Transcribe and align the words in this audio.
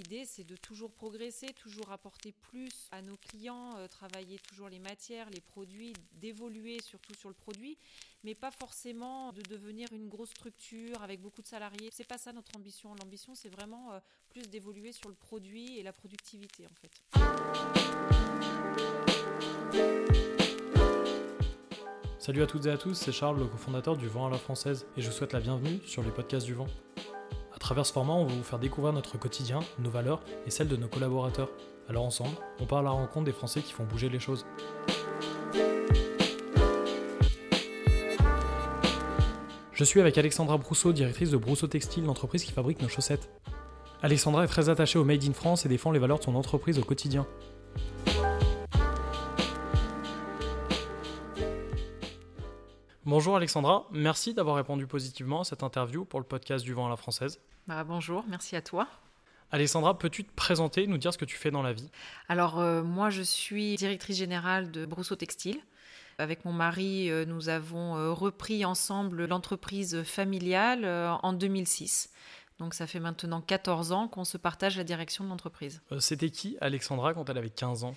l'idée, 0.00 0.24
c'est 0.24 0.44
de 0.44 0.56
toujours 0.56 0.90
progresser, 0.90 1.48
toujours 1.52 1.92
apporter 1.92 2.32
plus 2.32 2.88
à 2.90 3.02
nos 3.02 3.16
clients, 3.16 3.76
euh, 3.76 3.86
travailler 3.86 4.38
toujours 4.38 4.68
les 4.68 4.78
matières, 4.78 5.28
les 5.30 5.40
produits, 5.40 5.92
d'évoluer 6.12 6.80
surtout 6.82 7.14
sur 7.14 7.28
le 7.28 7.34
produit, 7.34 7.76
mais 8.24 8.34
pas 8.34 8.50
forcément 8.50 9.32
de 9.32 9.42
devenir 9.42 9.92
une 9.92 10.08
grosse 10.08 10.30
structure 10.30 11.02
avec 11.02 11.20
beaucoup 11.20 11.42
de 11.42 11.46
salariés. 11.46 11.90
C'est 11.92 12.06
pas 12.06 12.18
ça 12.18 12.32
notre 12.32 12.56
ambition. 12.56 12.94
L'ambition, 12.94 13.34
c'est 13.34 13.50
vraiment 13.50 13.92
euh, 13.92 14.00
plus 14.30 14.48
d'évoluer 14.48 14.92
sur 14.92 15.08
le 15.08 15.14
produit 15.14 15.78
et 15.78 15.82
la 15.82 15.92
productivité, 15.92 16.66
en 16.66 16.74
fait. 16.80 16.90
Salut 22.18 22.42
à 22.42 22.46
toutes 22.46 22.66
et 22.66 22.70
à 22.70 22.78
tous, 22.78 22.94
c'est 22.94 23.12
Charles, 23.12 23.38
le 23.38 23.46
cofondateur 23.46 23.96
du 23.96 24.06
Vent 24.06 24.26
à 24.26 24.30
la 24.30 24.38
Française, 24.38 24.86
et 24.96 25.02
je 25.02 25.08
vous 25.08 25.12
souhaite 25.12 25.32
la 25.32 25.40
bienvenue 25.40 25.80
sur 25.86 26.02
les 26.02 26.10
podcasts 26.10 26.46
du 26.46 26.54
Vent. 26.54 26.66
Travers 27.70 27.86
ce 27.86 27.92
format, 27.92 28.14
on 28.14 28.24
va 28.24 28.34
vous 28.34 28.42
faire 28.42 28.58
découvrir 28.58 28.92
notre 28.92 29.16
quotidien, 29.16 29.60
nos 29.78 29.90
valeurs 29.90 30.20
et 30.44 30.50
celles 30.50 30.66
de 30.66 30.74
nos 30.74 30.88
collaborateurs. 30.88 31.48
Alors 31.88 32.04
ensemble, 32.04 32.34
on 32.58 32.66
part 32.66 32.80
à 32.80 32.82
la 32.82 32.90
rencontre 32.90 33.26
des 33.26 33.32
Français 33.32 33.60
qui 33.60 33.72
font 33.72 33.84
bouger 33.84 34.08
les 34.08 34.18
choses. 34.18 34.44
Je 39.70 39.84
suis 39.84 40.00
avec 40.00 40.18
Alexandra 40.18 40.58
Brousseau, 40.58 40.92
directrice 40.92 41.30
de 41.30 41.36
Brousseau 41.36 41.68
Textile, 41.68 42.06
l'entreprise 42.06 42.42
qui 42.42 42.50
fabrique 42.50 42.82
nos 42.82 42.88
chaussettes. 42.88 43.30
Alexandra 44.02 44.42
est 44.42 44.48
très 44.48 44.68
attachée 44.68 44.98
au 44.98 45.04
Made 45.04 45.22
in 45.22 45.32
France 45.32 45.64
et 45.64 45.68
défend 45.68 45.92
les 45.92 46.00
valeurs 46.00 46.18
de 46.18 46.24
son 46.24 46.34
entreprise 46.34 46.76
au 46.76 46.82
quotidien. 46.82 47.24
Bonjour 53.04 53.36
Alexandra, 53.36 53.86
merci 53.92 54.34
d'avoir 54.34 54.56
répondu 54.56 54.88
positivement 54.88 55.42
à 55.42 55.44
cette 55.44 55.62
interview 55.62 56.04
pour 56.04 56.18
le 56.18 56.26
podcast 56.26 56.64
du 56.64 56.74
vent 56.74 56.86
à 56.86 56.90
la 56.90 56.96
française. 56.96 57.38
Bah, 57.66 57.84
bonjour, 57.84 58.24
merci 58.28 58.56
à 58.56 58.62
toi. 58.62 58.88
Alexandra, 59.52 59.98
peux-tu 59.98 60.24
te 60.24 60.32
présenter, 60.34 60.86
nous 60.86 60.98
dire 60.98 61.12
ce 61.12 61.18
que 61.18 61.24
tu 61.24 61.36
fais 61.36 61.50
dans 61.50 61.62
la 61.62 61.72
vie? 61.72 61.90
Alors 62.28 62.60
euh, 62.60 62.82
moi 62.82 63.10
je 63.10 63.22
suis 63.22 63.74
directrice 63.76 64.16
générale 64.16 64.70
de 64.70 64.86
Brousseau 64.86 65.16
Textile. 65.16 65.60
Avec 66.18 66.44
mon 66.44 66.52
mari, 66.52 67.10
euh, 67.10 67.24
nous 67.24 67.48
avons 67.48 67.96
euh, 67.96 68.12
repris 68.12 68.64
ensemble 68.64 69.24
l'entreprise 69.24 70.02
familiale 70.04 70.84
en 71.22 71.32
2006. 71.32 72.10
Donc 72.58 72.74
ça 72.74 72.86
fait 72.86 73.00
maintenant 73.00 73.40
14 73.40 73.90
ans 73.92 74.06
qu'on 74.06 74.24
se 74.24 74.36
partage 74.36 74.76
la 74.76 74.84
direction 74.84 75.24
de 75.24 75.30
l'entreprise. 75.30 75.80
C'était 75.98 76.30
qui 76.30 76.56
Alexandra 76.60 77.14
quand 77.14 77.28
elle 77.30 77.38
avait 77.38 77.50
15 77.50 77.84
ans? 77.84 77.94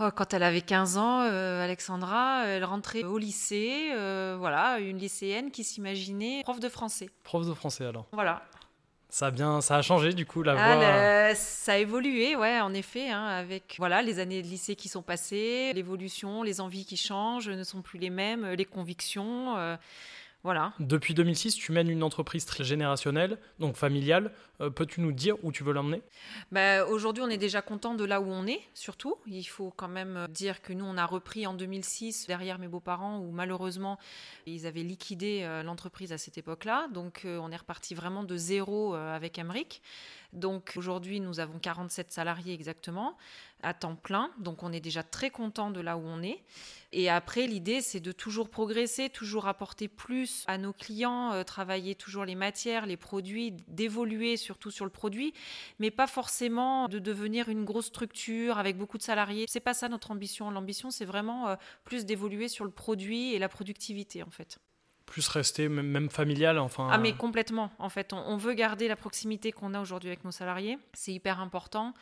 Oh, 0.00 0.08
quand 0.14 0.32
elle 0.32 0.42
avait 0.42 0.60
15 0.60 0.96
ans, 0.96 1.20
Alexandra, 1.20 2.46
elle 2.46 2.64
rentrait 2.64 3.02
au 3.02 3.18
lycée, 3.18 3.90
voilà, 4.38 4.78
une 4.78 4.98
lycéenne 4.98 5.50
qui 5.50 5.64
s'imaginait 5.64 6.42
prof 6.44 6.60
de 6.60 6.68
français. 6.68 7.10
Prof 7.24 7.46
de 7.46 7.54
français 7.54 7.86
alors. 7.86 8.06
Voilà. 8.12 8.42
Ça 9.14 9.28
a 9.28 9.30
bien, 9.30 9.60
ça 9.60 9.76
a 9.76 9.82
changé 9.82 10.12
du 10.12 10.26
coup 10.26 10.42
la 10.42 10.56
ah, 10.58 10.74
voix. 10.74 11.34
ça 11.36 11.74
a 11.74 11.76
évolué, 11.76 12.34
ouais, 12.34 12.60
en 12.60 12.74
effet, 12.74 13.10
hein, 13.10 13.24
avec 13.24 13.76
voilà 13.78 14.02
les 14.02 14.18
années 14.18 14.42
de 14.42 14.48
lycée 14.48 14.74
qui 14.74 14.88
sont 14.88 15.02
passées, 15.02 15.72
l'évolution, 15.72 16.42
les 16.42 16.60
envies 16.60 16.84
qui 16.84 16.96
changent, 16.96 17.48
ne 17.48 17.62
sont 17.62 17.80
plus 17.80 18.00
les 18.00 18.10
mêmes, 18.10 18.44
les 18.44 18.64
convictions. 18.64 19.56
Euh, 19.56 19.76
voilà. 20.44 20.74
Depuis 20.78 21.14
2006, 21.14 21.54
tu 21.54 21.72
mènes 21.72 21.88
une 21.88 22.02
entreprise 22.02 22.44
très 22.44 22.64
générationnelle, 22.64 23.38
donc 23.58 23.76
familiale. 23.76 24.30
Euh, 24.60 24.68
peux-tu 24.68 25.00
nous 25.00 25.10
dire 25.10 25.36
où 25.42 25.50
tu 25.50 25.64
veux 25.64 25.72
l'emmener? 25.72 26.02
Bah, 26.52 26.84
Aujourd'hui, 26.84 27.22
on 27.22 27.30
est 27.30 27.38
déjà 27.38 27.62
content 27.62 27.94
de 27.94 28.04
là 28.04 28.20
où 28.20 28.26
on 28.26 28.46
est, 28.46 28.60
surtout. 28.74 29.16
Il 29.26 29.44
faut 29.44 29.72
quand 29.74 29.88
même 29.88 30.26
dire 30.28 30.60
que 30.60 30.74
nous, 30.74 30.84
on 30.84 30.98
a 30.98 31.06
repris 31.06 31.46
en 31.46 31.54
2006 31.54 32.26
derrière 32.26 32.58
mes 32.58 32.68
beaux-parents, 32.68 33.20
où 33.20 33.30
malheureusement, 33.30 33.98
ils 34.44 34.66
avaient 34.66 34.82
liquidé 34.82 35.40
euh, 35.44 35.62
l'entreprise 35.62 36.12
à 36.12 36.18
cette 36.18 36.36
époque-là. 36.36 36.88
Donc, 36.92 37.22
euh, 37.24 37.38
on 37.40 37.50
est 37.50 37.56
reparti 37.56 37.94
vraiment 37.94 38.22
de 38.22 38.36
zéro 38.36 38.94
avec 38.94 39.38
Emric. 39.38 39.80
Donc 40.34 40.72
aujourd'hui, 40.76 41.20
nous 41.20 41.40
avons 41.40 41.58
47 41.58 42.12
salariés 42.12 42.52
exactement 42.52 43.16
à 43.62 43.72
temps 43.72 43.94
plein. 43.94 44.30
Donc 44.38 44.62
on 44.62 44.72
est 44.72 44.80
déjà 44.80 45.02
très 45.02 45.30
content 45.30 45.70
de 45.70 45.80
là 45.80 45.96
où 45.96 46.02
on 46.04 46.22
est. 46.22 46.42
Et 46.92 47.08
après, 47.08 47.46
l'idée, 47.46 47.80
c'est 47.80 48.00
de 48.00 48.12
toujours 48.12 48.48
progresser, 48.48 49.08
toujours 49.08 49.48
apporter 49.48 49.88
plus 49.88 50.44
à 50.46 50.58
nos 50.58 50.72
clients, 50.72 51.32
euh, 51.32 51.42
travailler 51.44 51.94
toujours 51.94 52.24
les 52.24 52.34
matières, 52.34 52.86
les 52.86 52.96
produits, 52.96 53.52
d'évoluer 53.68 54.36
surtout 54.36 54.70
sur 54.70 54.84
le 54.84 54.90
produit, 54.90 55.32
mais 55.78 55.90
pas 55.90 56.06
forcément 56.06 56.88
de 56.88 56.98
devenir 56.98 57.48
une 57.48 57.64
grosse 57.64 57.86
structure 57.86 58.58
avec 58.58 58.76
beaucoup 58.76 58.98
de 58.98 59.02
salariés. 59.02 59.46
C'est 59.48 59.60
pas 59.60 59.74
ça 59.74 59.88
notre 59.88 60.10
ambition. 60.10 60.50
L'ambition, 60.50 60.90
c'est 60.90 61.04
vraiment 61.04 61.48
euh, 61.48 61.56
plus 61.84 62.04
d'évoluer 62.04 62.48
sur 62.48 62.64
le 62.64 62.70
produit 62.70 63.34
et 63.34 63.38
la 63.38 63.48
productivité 63.48 64.22
en 64.22 64.30
fait 64.30 64.58
plus 65.06 65.28
rester 65.28 65.68
même 65.68 66.10
familial 66.10 66.58
enfin. 66.58 66.88
Ah 66.90 66.98
mais 66.98 67.12
complètement. 67.12 67.70
En 67.78 67.88
fait 67.88 68.12
on, 68.12 68.36
veut 68.36 68.54
garder 68.54 68.88
la 68.88 68.96
proximité 68.96 69.52
qu'on 69.52 69.74
a 69.74 69.80
aujourd'hui 69.80 70.08
avec 70.08 70.24
nos 70.24 70.30
salariés. 70.30 70.78
C'est 70.92 71.12
hyper 71.12 71.40
important. 71.40 71.94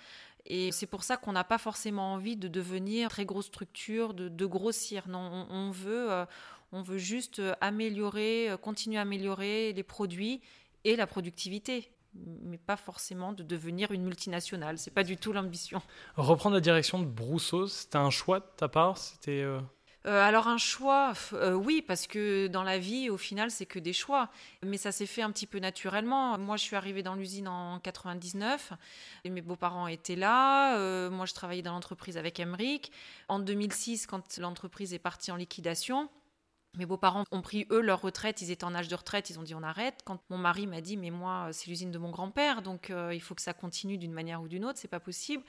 Et 0.45 0.73
c'est 0.73 0.87
pour 0.87 1.05
ça 1.05 1.17
qu'on 1.17 1.33
n'a 1.33 1.45
pas 1.45 1.59
forcément 1.59 2.15
envie 2.15 2.37
de 2.37 2.49
devenir 2.49 3.11
très 3.11 3.25
grosse 3.25 3.47
structure 3.47 4.15
de, 4.15 4.47
grossir. 4.47 5.09
Non 5.09 5.47
on, 5.51 5.71
veut 5.71 6.11
euh, 6.11 6.25
on 6.73 6.83
veut 6.83 6.99
juste 6.99 7.41
améliorer 7.61 8.51
euh, 8.51 8.57
continuer 8.57 8.99
à 8.99 9.03
améliorer 9.03 9.73
les 9.73 9.83
produits 9.83 10.41
et 10.85 10.97
la 10.97 11.07
productivité. 11.07 11.91
Mais 12.15 12.59
pas 12.59 12.77
forcément 12.77 13.33
de 13.33 13.43
devenir 13.43 13.91
une 13.91 14.03
multinationale. 14.03 14.77
C'est 14.79 14.91
pas 14.91 15.05
du 15.05 15.17
tout 15.17 15.33
l'ambition. 15.33 15.81
Reprendre 16.17 16.55
la 16.55 16.61
direction 16.61 16.99
de 16.99 17.07
Brousseau, 17.07 17.67
c'était 17.69 17.97
un 17.97 18.11
choix 18.11 18.41
de 18.41 18.47
ta 18.57 18.69
part? 18.69 18.99
C'était 18.99 19.41
euh, 19.41 19.61
euh, 20.07 20.21
alors 20.21 20.49
un 20.49 20.59
choix, 20.59 21.13
euh, 21.33 21.53
oui, 21.53 21.81
parce 21.81 22.07
que 22.07 22.49
dans 22.49 22.65
la 22.65 22.79
vie, 22.79 23.09
au 23.09 23.17
final, 23.17 23.51
c'est 23.51 23.67
que 23.67 23.79
des 23.79 23.93
choix. 23.93 24.31
Mais 24.63 24.77
ça 24.77 24.91
s'est 24.91 25.07
fait 25.07 25.23
un 25.23 25.31
petit 25.31 25.47
peu 25.47 25.59
naturellement. 25.59 26.37
Moi, 26.39 26.57
je 26.57 26.63
suis 26.65 26.77
arrivée 26.77 27.03
dans 27.03 27.15
l'usine 27.15 27.49
en 27.49 27.79
99. 27.79 28.73
Et 29.25 29.31
mes 29.31 29.43
beaux-parents 29.43 29.87
étaient 29.87 30.17
là. 30.17 30.77
Euh, 30.77 31.11
moi, 31.11 31.27
je 31.27 31.35
travaillais 31.35 31.63
dans 31.63 31.73
l'entreprise 31.73 32.17
avec 32.17 32.41
Emric. 32.41 32.91
En 33.29 33.39
2006, 33.39 34.07
quand 34.07 34.39
l'entreprise 34.39 34.93
est 34.93 34.99
partie 34.99 35.31
en 35.31 35.37
liquidation, 35.37 36.09
mes 36.77 36.87
beaux-parents 36.87 37.25
ont 37.31 37.43
pris, 37.43 37.67
eux, 37.71 37.81
leur 37.81 38.01
retraite, 38.01 38.43
ils 38.43 38.51
étaient 38.51 38.65
en 38.65 38.75
âge 38.75 38.89
de 38.89 38.95
retraite, 38.97 39.31
ils 39.31 39.39
ont 39.39 39.43
dit 39.43 39.55
on 39.55 39.63
arrête. 39.63 40.01
Quand 40.05 40.19
mon 40.31 40.39
mari 40.39 40.67
m'a 40.67 40.81
dit, 40.81 40.97
mais 40.97 41.11
moi, 41.11 41.51
c'est 41.53 41.69
l'usine 41.69 41.93
de 41.93 41.99
mon 41.99 42.11
grand-père, 42.11 42.63
donc 42.63 42.91
il 43.13 43.21
faut 43.21 43.35
que 43.35 43.43
ça 43.43 43.53
continue 43.53 43.99
d'une 43.99 44.13
manière 44.13 44.41
ou 44.41 44.49
d'une 44.49 44.65
autre, 44.65 44.79
c'est 44.79 44.89
pas 44.89 44.99
possible. 44.99 45.45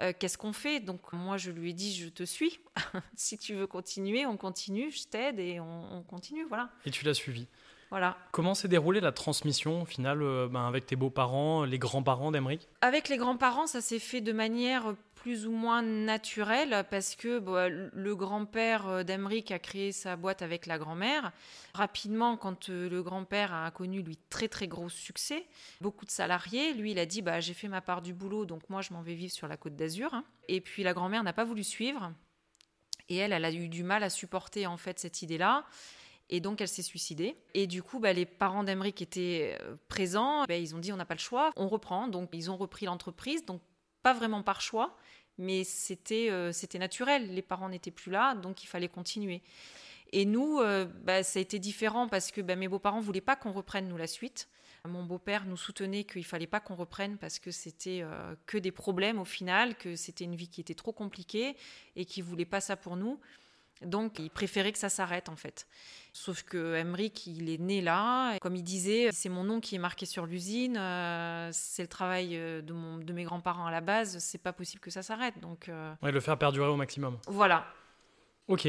Euh, 0.00 0.12
qu'est-ce 0.18 0.36
qu'on 0.36 0.52
fait? 0.52 0.80
Donc 0.80 1.12
moi, 1.12 1.36
je 1.36 1.50
lui 1.50 1.70
ai 1.70 1.72
dit, 1.72 1.94
je 1.94 2.08
te 2.08 2.22
suis. 2.22 2.60
si 3.16 3.38
tu 3.38 3.54
veux 3.54 3.66
continuer, 3.66 4.26
on 4.26 4.36
continue, 4.36 4.90
je 4.90 5.04
t'aide 5.04 5.38
et 5.38 5.58
on, 5.60 6.02
continue, 6.02 6.44
voilà. 6.44 6.70
Et 6.84 6.90
tu 6.90 7.04
l'as 7.04 7.14
suivi? 7.14 7.46
Voilà. 7.90 8.16
Comment 8.32 8.54
s'est 8.54 8.68
déroulée 8.68 9.00
la 9.00 9.12
transmission 9.12 9.82
au 9.82 9.84
final 9.84 10.22
euh, 10.22 10.48
ben, 10.48 10.66
avec 10.66 10.86
tes 10.86 10.96
beaux-parents, 10.96 11.64
les 11.64 11.78
grands-parents 11.78 12.32
d'Emeric? 12.32 12.68
Avec 12.80 13.08
les 13.08 13.16
grands-parents, 13.16 13.66
ça 13.66 13.80
s'est 13.80 14.00
fait 14.00 14.20
de 14.20 14.32
manière 14.32 14.94
plus 15.14 15.46
ou 15.46 15.52
moins 15.52 15.82
naturel 15.82 16.84
parce 16.90 17.16
que 17.16 17.38
bah, 17.38 17.68
le 17.68 18.14
grand-père 18.14 18.86
euh, 18.86 19.02
d'Emeric 19.02 19.50
a 19.50 19.58
créé 19.58 19.90
sa 19.92 20.16
boîte 20.16 20.42
avec 20.42 20.66
la 20.66 20.78
grand-mère. 20.78 21.32
Rapidement, 21.74 22.36
quand 22.36 22.70
euh, 22.70 22.88
le 22.88 23.02
grand-père 23.02 23.52
a 23.52 23.70
connu 23.70 24.02
lui 24.02 24.18
très 24.30 24.48
très 24.48 24.68
gros 24.68 24.88
succès, 24.88 25.46
beaucoup 25.80 26.04
de 26.04 26.10
salariés, 26.10 26.74
lui 26.74 26.92
il 26.92 26.98
a 26.98 27.06
dit 27.06 27.22
bah, 27.22 27.40
j'ai 27.40 27.54
fait 27.54 27.68
ma 27.68 27.80
part 27.80 28.02
du 28.02 28.14
boulot 28.14 28.46
donc 28.46 28.68
moi 28.68 28.82
je 28.82 28.92
m'en 28.92 29.02
vais 29.02 29.14
vivre 29.14 29.32
sur 29.32 29.48
la 29.48 29.56
côte 29.56 29.74
d'Azur. 29.74 30.14
Hein. 30.14 30.24
Et 30.48 30.60
puis 30.60 30.82
la 30.82 30.92
grand-mère 30.92 31.24
n'a 31.24 31.32
pas 31.32 31.44
voulu 31.44 31.64
suivre 31.64 32.12
et 33.08 33.16
elle, 33.16 33.32
elle 33.32 33.44
a 33.44 33.52
eu 33.52 33.68
du 33.68 33.82
mal 33.82 34.02
à 34.02 34.10
supporter 34.10 34.66
en 34.66 34.76
fait 34.76 34.98
cette 34.98 35.22
idée-là. 35.22 35.64
Et 36.28 36.40
donc, 36.40 36.60
elle 36.60 36.68
s'est 36.68 36.82
suicidée. 36.82 37.36
Et 37.54 37.66
du 37.66 37.82
coup, 37.82 38.00
bah, 38.00 38.12
les 38.12 38.26
parents 38.26 38.64
d'Emeric 38.64 39.00
étaient 39.00 39.56
euh, 39.62 39.76
présents. 39.88 40.44
Bah, 40.46 40.56
ils 40.56 40.74
ont 40.74 40.78
dit, 40.78 40.92
on 40.92 40.96
n'a 40.96 41.04
pas 41.04 41.14
le 41.14 41.20
choix, 41.20 41.52
on 41.56 41.68
reprend. 41.68 42.08
Donc, 42.08 42.30
ils 42.32 42.50
ont 42.50 42.56
repris 42.56 42.86
l'entreprise. 42.86 43.44
Donc, 43.44 43.60
pas 44.02 44.12
vraiment 44.12 44.42
par 44.42 44.60
choix, 44.60 44.96
mais 45.38 45.64
c'était 45.64 46.28
euh, 46.30 46.52
naturel. 46.78 47.32
Les 47.32 47.42
parents 47.42 47.68
n'étaient 47.68 47.90
plus 47.90 48.10
là, 48.10 48.34
donc 48.34 48.62
il 48.64 48.66
fallait 48.66 48.88
continuer. 48.88 49.42
Et 50.12 50.24
nous, 50.24 50.60
euh, 50.60 50.84
bah, 50.84 51.22
ça 51.22 51.38
a 51.38 51.42
été 51.42 51.58
différent 51.58 52.08
parce 52.08 52.30
que 52.30 52.40
mes 52.40 52.68
beaux-parents 52.68 53.00
voulaient 53.00 53.20
pas 53.20 53.36
qu'on 53.36 53.52
reprenne 53.52 53.88
nous 53.88 53.96
la 53.96 54.06
suite. 54.06 54.48
Mon 54.86 55.02
beau-père 55.02 55.46
nous 55.46 55.56
soutenait 55.56 56.04
qu'il 56.04 56.24
fallait 56.24 56.46
pas 56.46 56.60
qu'on 56.60 56.76
reprenne 56.76 57.18
parce 57.18 57.40
que 57.40 57.50
c'était 57.50 58.04
que 58.46 58.56
des 58.56 58.70
problèmes 58.70 59.18
au 59.18 59.24
final, 59.24 59.76
que 59.76 59.96
c'était 59.96 60.22
une 60.22 60.36
vie 60.36 60.46
qui 60.46 60.60
était 60.60 60.76
trop 60.76 60.92
compliquée 60.92 61.56
et 61.96 62.04
qu'il 62.04 62.22
voulait 62.22 62.44
pas 62.44 62.60
ça 62.60 62.76
pour 62.76 62.94
nous. 62.96 63.18
Donc, 63.82 64.18
il 64.18 64.30
préférait 64.30 64.72
que 64.72 64.78
ça 64.78 64.88
s'arrête 64.88 65.28
en 65.28 65.36
fait. 65.36 65.66
Sauf 66.12 66.42
que 66.44 66.76
Emmerich, 66.76 67.26
il 67.26 67.50
est 67.50 67.58
né 67.58 67.82
là. 67.82 68.38
Comme 68.38 68.56
il 68.56 68.62
disait, 68.62 69.10
c'est 69.12 69.28
mon 69.28 69.44
nom 69.44 69.60
qui 69.60 69.74
est 69.74 69.78
marqué 69.78 70.06
sur 70.06 70.24
l'usine. 70.24 70.78
Euh, 70.78 71.50
c'est 71.52 71.82
le 71.82 71.88
travail 71.88 72.36
euh, 72.36 72.62
de, 72.62 72.72
mon, 72.72 72.96
de 72.96 73.12
mes 73.12 73.24
grands-parents 73.24 73.66
à 73.66 73.70
la 73.70 73.82
base. 73.82 74.18
C'est 74.18 74.42
pas 74.42 74.54
possible 74.54 74.80
que 74.80 74.90
ça 74.90 75.02
s'arrête. 75.02 75.38
Donc, 75.40 75.68
euh, 75.68 75.92
ouais, 76.02 76.12
le 76.12 76.20
faire 76.20 76.38
perdurer 76.38 76.68
au 76.68 76.76
maximum. 76.76 77.18
Voilà. 77.26 77.66
Ok. 78.48 78.66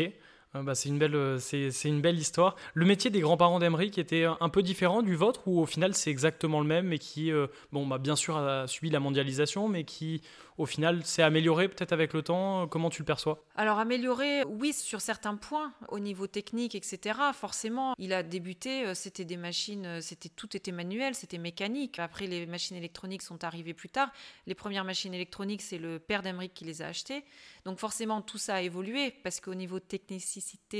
Euh, 0.55 0.63
bah, 0.63 0.75
c'est 0.75 0.89
une 0.89 0.97
belle, 0.97 1.15
euh, 1.15 1.39
une 1.85 2.01
belle 2.01 2.17
histoire. 2.17 2.55
Le 2.73 2.85
métier 2.85 3.09
des 3.09 3.19
grands-parents 3.19 3.59
qui 3.91 3.99
était 3.99 4.25
un 4.25 4.49
peu 4.49 4.61
différent 4.63 5.01
du 5.01 5.15
vôtre 5.15 5.47
ou 5.47 5.59
au 5.59 5.65
final 5.65 5.93
c'est 5.93 6.11
exactement 6.11 6.61
le 6.61 6.67
même 6.67 6.93
et 6.93 6.99
qui, 6.99 7.31
euh, 7.31 7.47
bon, 7.71 7.85
bah, 7.85 7.97
bien 7.97 8.15
sûr 8.15 8.37
a 8.37 8.67
subi 8.67 8.89
la 8.89 8.99
mondialisation, 8.99 9.67
mais 9.67 9.83
qui 9.83 10.21
au 10.57 10.65
final 10.65 11.05
s'est 11.05 11.21
amélioré 11.21 11.67
peut-être 11.67 11.93
avec 11.93 12.13
le 12.13 12.23
temps? 12.23 12.67
Comment 12.67 12.89
tu 12.89 13.01
le 13.01 13.05
perçois? 13.05 13.43
Alors 13.55 13.77
amélioré, 13.77 14.43
oui, 14.45 14.73
sur 14.73 15.01
certains 15.01 15.35
points, 15.35 15.71
au 15.89 15.99
niveau 15.99 16.25
technique, 16.25 16.73
etc. 16.73 17.19
Forcément, 17.33 17.93
il 17.99 18.11
a 18.11 18.23
débuté, 18.23 18.93
c'était 18.95 19.25
des 19.25 19.37
machines, 19.37 20.01
c'était 20.01 20.29
tout 20.29 20.57
était 20.57 20.71
manuel, 20.71 21.13
c'était 21.13 21.37
mécanique. 21.37 21.99
Après, 21.99 22.25
les 22.25 22.47
machines 22.47 22.75
électroniques 22.75 23.21
sont 23.21 23.43
arrivées 23.43 23.75
plus 23.75 23.89
tard. 23.89 24.11
Les 24.47 24.55
premières 24.55 24.83
machines 24.83 25.13
électroniques, 25.13 25.61
c'est 25.61 25.77
le 25.77 25.99
père 25.99 26.23
d'Emeric 26.23 26.55
qui 26.55 26.65
les 26.65 26.81
a 26.81 26.87
achetées. 26.87 27.23
Donc 27.65 27.77
forcément, 27.77 28.23
tout 28.23 28.39
ça 28.39 28.55
a 28.55 28.61
évolué 28.61 29.13
parce 29.23 29.39
qu'au 29.39 29.53
niveau 29.53 29.79
technicité, 29.79 30.36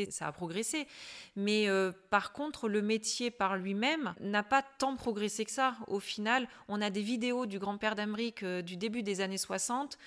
ça 0.10 0.28
a 0.28 0.32
progressé. 0.32 0.88
Mais 1.36 1.68
euh, 1.68 1.92
par 2.10 2.34
contre, 2.34 2.68
le 2.68 2.82
métier 2.82 3.32
par 3.32 3.58
lui-même 3.58 4.14
n'a 4.20 4.44
pas 4.44 4.62
tant 4.62 4.96
progressé 4.96 5.46
que 5.46 5.52
ça. 5.52 5.76
Au 5.88 6.00
final, 6.00 6.48
on 6.68 6.82
a 6.82 6.90
des 6.90 7.02
vidéos 7.02 7.46
du 7.46 7.60
grand-père 7.60 7.96
d'Amérique 7.96 8.44
euh, 8.44 8.62
du 8.62 8.78
début 8.78 9.04
des 9.04 9.22
années 9.22 9.38
60 9.38 9.98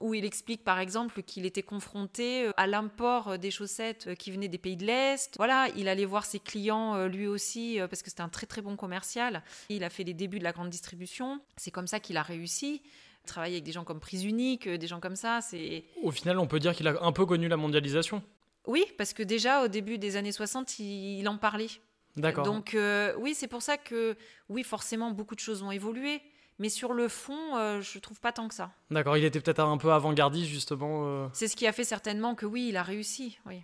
où 0.00 0.14
il 0.14 0.24
explique 0.24 0.64
par 0.64 0.78
exemple 0.78 1.22
qu'il 1.22 1.44
était 1.44 1.62
confronté 1.62 2.46
euh, 2.46 2.52
à 2.56 2.66
l'import 2.66 3.38
des 3.38 3.50
chaussettes 3.50 4.14
qui 4.14 4.30
venaient 4.30 4.48
des 4.48 4.58
pays 4.58 4.76
de 4.76 4.86
l'Est. 4.86 5.34
Voilà, 5.36 5.68
il 5.76 5.86
allait 5.86 6.06
voir 6.06 6.24
ses 6.24 6.38
clients 6.38 7.06
lui 7.06 7.26
aussi 7.26 7.78
parce 7.90 8.02
que 8.02 8.08
c'était 8.08 8.22
un 8.22 8.30
très 8.30 8.46
très 8.46 8.62
bon 8.62 8.76
commercial. 8.76 9.42
Il 9.68 9.84
a 9.84 9.90
fait 9.90 10.04
les 10.04 10.14
débuts 10.14 10.38
de 10.38 10.44
la 10.44 10.52
grande 10.52 10.70
distribution. 10.70 11.40
C'est 11.56 11.70
comme 11.70 11.86
ça 11.86 12.00
qu'il 12.00 12.16
a 12.16 12.22
réussi 12.22 12.82
travailler 13.26 13.56
avec 13.56 13.64
des 13.64 13.72
gens 13.72 13.84
comme 13.84 14.00
Prise 14.00 14.24
Unique, 14.24 14.68
des 14.68 14.86
gens 14.86 15.00
comme 15.00 15.16
ça, 15.16 15.40
c'est... 15.40 15.84
Au 16.02 16.10
final, 16.10 16.38
on 16.38 16.46
peut 16.46 16.58
dire 16.58 16.74
qu'il 16.74 16.88
a 16.88 17.02
un 17.02 17.12
peu 17.12 17.26
connu 17.26 17.48
la 17.48 17.56
mondialisation. 17.56 18.22
Oui, 18.66 18.84
parce 18.96 19.12
que 19.12 19.22
déjà, 19.22 19.64
au 19.64 19.68
début 19.68 19.98
des 19.98 20.16
années 20.16 20.32
60, 20.32 20.78
il, 20.78 21.28
en 21.28 21.36
parlait. 21.36 21.68
D'accord. 22.16 22.44
Donc 22.44 22.74
euh, 22.74 23.14
oui, 23.18 23.34
c'est 23.34 23.48
pour 23.48 23.62
ça 23.62 23.76
que, 23.76 24.16
oui, 24.48 24.62
forcément, 24.62 25.10
beaucoup 25.10 25.34
de 25.34 25.40
choses 25.40 25.62
ont 25.62 25.70
évolué. 25.70 26.20
Mais 26.58 26.68
sur 26.68 26.92
le 26.92 27.08
fond, 27.08 27.56
euh, 27.56 27.80
je 27.80 27.98
trouve 27.98 28.20
pas 28.20 28.30
tant 28.30 28.46
que 28.46 28.54
ça. 28.54 28.70
D'accord, 28.90 29.16
il 29.16 29.24
était 29.24 29.40
peut-être 29.40 29.60
un 29.60 29.78
peu 29.78 29.90
avant-gardiste, 29.90 30.48
justement. 30.48 31.28
C'est 31.32 31.48
ce 31.48 31.56
qui 31.56 31.66
a 31.66 31.72
fait 31.72 31.84
certainement 31.84 32.34
que 32.34 32.46
oui, 32.46 32.68
il 32.68 32.76
a 32.76 32.82
réussi. 32.82 33.38
Oui. 33.46 33.62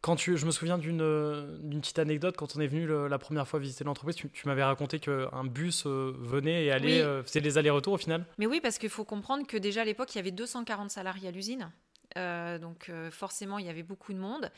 Quand 0.00 0.16
tu, 0.16 0.38
je 0.38 0.46
me 0.46 0.50
souviens 0.50 0.78
d'une 0.78 1.80
petite 1.80 1.98
anecdote, 1.98 2.34
quand 2.34 2.56
on 2.56 2.60
est 2.60 2.66
venu 2.66 2.86
la 2.86 3.18
première 3.18 3.46
fois 3.46 3.60
visiter 3.60 3.84
l'entreprise, 3.84 4.16
tu, 4.16 4.30
m'avais 4.46 4.64
raconté 4.64 4.98
qu'un 4.98 5.44
bus 5.44 5.84
euh, 5.86 6.14
venait 6.18 6.64
et 6.64 6.70
allait, 6.70 7.02
euh, 7.02 7.22
faisait 7.22 7.40
les 7.40 7.58
allers-retours 7.58 7.92
au 7.92 7.98
final. 7.98 8.24
Mais 8.38 8.46
oui, 8.46 8.60
parce 8.62 8.78
qu'il 8.78 8.88
faut 8.88 9.04
comprendre 9.04 9.46
que 9.46 9.58
déjà 9.58 9.82
à 9.82 9.84
l'époque, 9.84 10.14
il 10.14 10.16
y 10.16 10.20
avait 10.20 10.30
240 10.30 10.90
salariés 10.90 11.28
à 11.28 11.30
l'usine. 11.30 11.70
Euh, 12.16 12.58
donc 12.58 12.88
euh, 12.88 13.10
forcément, 13.10 13.58
il 13.58 13.66
y 13.66 13.68
avait 13.68 13.82
beaucoup 13.82 14.12
de 14.12 14.18
monde. 14.18 14.50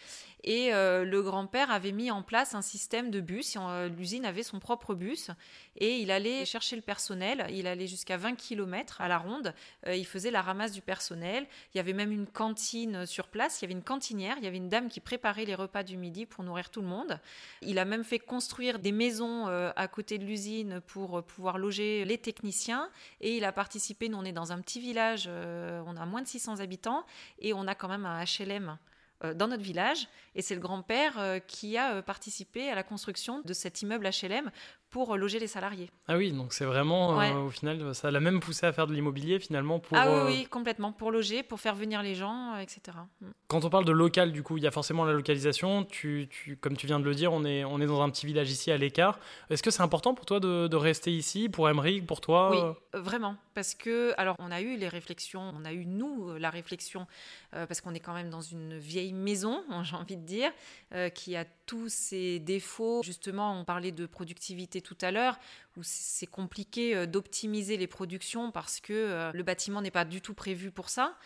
Et 0.44 0.72
euh, 0.72 1.04
le 1.04 1.22
grand-père 1.22 1.70
avait 1.70 1.92
mis 1.92 2.10
en 2.10 2.22
place 2.22 2.54
un 2.54 2.62
système 2.62 3.10
de 3.10 3.20
bus. 3.20 3.56
L'usine 3.96 4.24
avait 4.24 4.42
son 4.42 4.58
propre 4.58 4.94
bus. 4.94 5.30
Et 5.76 5.98
il 5.98 6.10
allait 6.10 6.44
chercher 6.44 6.76
le 6.76 6.82
personnel. 6.82 7.46
Il 7.50 7.66
allait 7.66 7.86
jusqu'à 7.86 8.16
20 8.16 8.34
km 8.36 9.00
à 9.00 9.08
la 9.08 9.18
ronde. 9.18 9.54
il 9.86 10.06
faisait 10.06 10.30
la 10.30 10.42
ramasse 10.42 10.72
du 10.72 10.82
personnel. 10.82 11.46
Il 11.74 11.78
y 11.78 11.80
avait 11.80 11.92
même 11.92 12.12
une 12.12 12.26
cantine 12.26 13.06
sur 13.06 13.28
place. 13.28 13.60
Il 13.60 13.64
y 13.64 13.66
avait 13.66 13.74
une 13.74 13.82
cantinière. 13.82 14.36
Il 14.38 14.44
y 14.44 14.46
avait 14.46 14.56
une 14.56 14.68
dame 14.68 14.88
qui 14.88 15.00
préparait 15.00 15.44
les 15.44 15.54
repas 15.54 15.82
du 15.82 15.96
midi 15.96 16.26
pour 16.26 16.44
nourrir 16.44 16.70
tout 16.70 16.80
le 16.80 16.88
monde. 16.88 17.20
Il 17.62 17.78
a 17.78 17.84
même 17.84 18.04
fait 18.04 18.18
construire 18.18 18.78
des 18.78 18.92
maisons 18.92 19.46
à 19.46 19.88
côté 19.88 20.18
de 20.18 20.24
l'usine 20.24 20.80
pour 20.86 21.22
pouvoir 21.22 21.58
loger 21.58 22.04
les 22.04 22.18
techniciens. 22.18 22.90
Et 23.20 23.36
il 23.36 23.44
a 23.44 23.52
participé. 23.52 24.08
Nous, 24.08 24.18
on 24.18 24.24
est 24.24 24.32
dans 24.32 24.52
un 24.52 24.60
petit 24.60 24.80
village. 24.80 25.28
on 25.28 25.96
a 25.96 26.06
moins 26.06 26.22
de 26.22 26.28
600 26.28 26.60
habitants 26.60 27.04
et 27.42 27.52
on 27.52 27.66
a 27.66 27.74
quand 27.74 27.88
même 27.88 28.06
un 28.06 28.24
HLM 28.24 28.78
euh, 29.24 29.34
dans 29.34 29.46
notre 29.46 29.62
village. 29.62 30.08
Et 30.34 30.42
c'est 30.42 30.54
le 30.54 30.60
grand-père 30.60 31.18
euh, 31.18 31.38
qui 31.38 31.76
a 31.76 31.94
euh, 31.94 32.02
participé 32.02 32.70
à 32.70 32.74
la 32.74 32.82
construction 32.82 33.40
de 33.44 33.52
cet 33.52 33.82
immeuble 33.82 34.08
HLM 34.08 34.50
pour 34.90 35.16
loger 35.16 35.38
les 35.38 35.46
salariés. 35.46 35.90
Ah 36.08 36.16
oui, 36.16 36.32
donc 36.32 36.52
c'est 36.52 36.66
vraiment, 36.66 37.16
au 37.46 37.48
final, 37.48 37.94
ça 37.94 38.10
l'a 38.10 38.20
même 38.20 38.40
poussé 38.40 38.66
à 38.66 38.72
faire 38.74 38.86
de 38.86 38.92
l'immobilier 38.92 39.38
finalement 39.38 39.78
pour... 39.78 39.96
Ah 39.96 40.26
oui, 40.26 40.46
complètement, 40.50 40.92
pour 40.92 41.10
loger, 41.10 41.42
pour 41.42 41.60
faire 41.60 41.74
venir 41.74 42.02
les 42.02 42.14
gens, 42.14 42.58
etc. 42.58 42.98
Mm. 43.22 43.28
Quand 43.48 43.64
on 43.64 43.70
parle 43.70 43.86
de 43.86 43.92
local, 43.92 44.32
du 44.32 44.42
coup, 44.42 44.58
il 44.58 44.64
y 44.64 44.66
a 44.66 44.70
forcément 44.70 45.06
la 45.06 45.14
localisation. 45.14 45.84
Tu, 45.84 46.28
tu, 46.30 46.58
comme 46.58 46.76
tu 46.76 46.86
viens 46.86 47.00
de 47.00 47.06
le 47.06 47.14
dire, 47.14 47.32
on 47.32 47.42
est, 47.44 47.64
on 47.64 47.80
est 47.80 47.86
dans 47.86 48.02
un 48.02 48.10
petit 48.10 48.26
village 48.26 48.50
ici 48.50 48.70
à 48.70 48.76
l'écart. 48.76 49.18
Est-ce 49.48 49.62
que 49.62 49.70
c'est 49.70 49.82
important 49.82 50.12
pour 50.12 50.26
toi 50.26 50.40
de, 50.40 50.66
de 50.68 50.76
rester 50.76 51.10
ici, 51.10 51.48
pour 51.48 51.70
Emmerich, 51.70 52.06
pour 52.06 52.20
toi 52.20 52.50
Oui, 52.50 53.00
vraiment, 53.00 53.36
parce 53.54 53.74
que, 53.74 54.14
alors, 54.16 54.36
on 54.38 54.50
a 54.50 54.60
eu 54.60 54.76
les 54.76 54.88
réflexions, 54.88 55.52
on 55.54 55.64
a 55.64 55.72
eu, 55.72 55.86
nous, 55.86 56.36
la 56.38 56.50
réflexion, 56.50 57.06
parce 57.52 57.80
qu'on 57.80 57.94
est 57.94 58.00
quand 58.00 58.14
même 58.14 58.30
dans 58.30 58.40
une 58.40 58.78
vieille 58.78 59.12
maison, 59.12 59.62
j'ai 59.84 59.96
envie 59.96 60.16
de 60.16 60.24
dire, 60.24 60.52
euh, 60.94 61.08
qui 61.08 61.36
a 61.36 61.44
tous 61.66 61.88
ses 61.88 62.38
défauts. 62.38 63.02
Justement, 63.02 63.58
on 63.58 63.64
parlait 63.64 63.92
de 63.92 64.06
productivité 64.06 64.80
tout 64.80 64.96
à 65.00 65.10
l'heure, 65.10 65.38
où 65.76 65.80
c'est 65.82 66.26
compliqué 66.26 66.94
euh, 66.94 67.06
d'optimiser 67.06 67.76
les 67.76 67.86
productions 67.86 68.50
parce 68.50 68.80
que 68.80 68.92
euh, 68.92 69.30
le 69.32 69.42
bâtiment 69.42 69.80
n'est 69.80 69.90
pas 69.90 70.04
du 70.04 70.20
tout 70.20 70.34
prévu 70.34 70.70
pour 70.70 70.88
ça. 70.88 71.16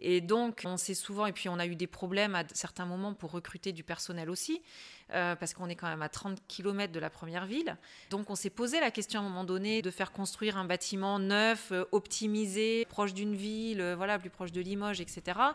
Et 0.00 0.20
donc, 0.20 0.62
on 0.64 0.76
sait 0.76 0.94
souvent, 0.94 1.26
et 1.26 1.32
puis 1.32 1.48
on 1.48 1.58
a 1.58 1.66
eu 1.66 1.76
des 1.76 1.86
problèmes 1.86 2.34
à 2.34 2.42
certains 2.52 2.84
moments 2.84 3.14
pour 3.14 3.30
recruter 3.30 3.72
du 3.72 3.84
personnel 3.84 4.28
aussi, 4.28 4.60
parce 5.08 5.54
qu'on 5.54 5.68
est 5.68 5.76
quand 5.76 5.86
même 5.86 6.02
à 6.02 6.08
30 6.08 6.42
km 6.48 6.92
de 6.92 6.98
la 6.98 7.10
première 7.10 7.46
ville. 7.46 7.76
Donc, 8.10 8.28
on 8.28 8.34
s'est 8.34 8.50
posé 8.50 8.80
la 8.80 8.90
question 8.90 9.20
à 9.20 9.22
un 9.22 9.28
moment 9.28 9.44
donné 9.44 9.82
de 9.82 9.92
faire 9.92 10.10
construire 10.10 10.56
un 10.56 10.64
bâtiment 10.64 11.20
neuf, 11.20 11.72
optimisé, 11.92 12.86
proche 12.86 13.14
d'une 13.14 13.36
ville, 13.36 13.94
voilà, 13.96 14.18
plus 14.18 14.30
proche 14.30 14.50
de 14.50 14.60
Limoges, 14.60 15.00
etc. 15.00 15.54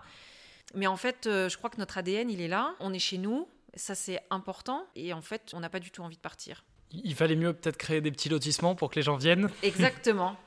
Mais 0.75 0.87
en 0.87 0.97
fait, 0.97 1.27
euh, 1.27 1.49
je 1.49 1.57
crois 1.57 1.69
que 1.69 1.77
notre 1.77 1.97
ADN, 1.97 2.29
il 2.29 2.41
est 2.41 2.47
là, 2.47 2.75
on 2.79 2.93
est 2.93 2.99
chez 2.99 3.17
nous, 3.17 3.47
ça 3.73 3.95
c'est 3.95 4.21
important, 4.29 4.85
et 4.95 5.13
en 5.13 5.21
fait, 5.21 5.51
on 5.53 5.59
n'a 5.59 5.69
pas 5.69 5.79
du 5.79 5.91
tout 5.91 6.01
envie 6.01 6.17
de 6.17 6.21
partir. 6.21 6.63
Il 6.91 7.13
fallait 7.15 7.35
mieux 7.35 7.53
peut-être 7.53 7.77
créer 7.77 8.01
des 8.01 8.11
petits 8.11 8.29
lotissements 8.29 8.75
pour 8.75 8.89
que 8.89 8.95
les 8.95 9.01
gens 9.01 9.17
viennent. 9.17 9.49
Exactement. 9.63 10.35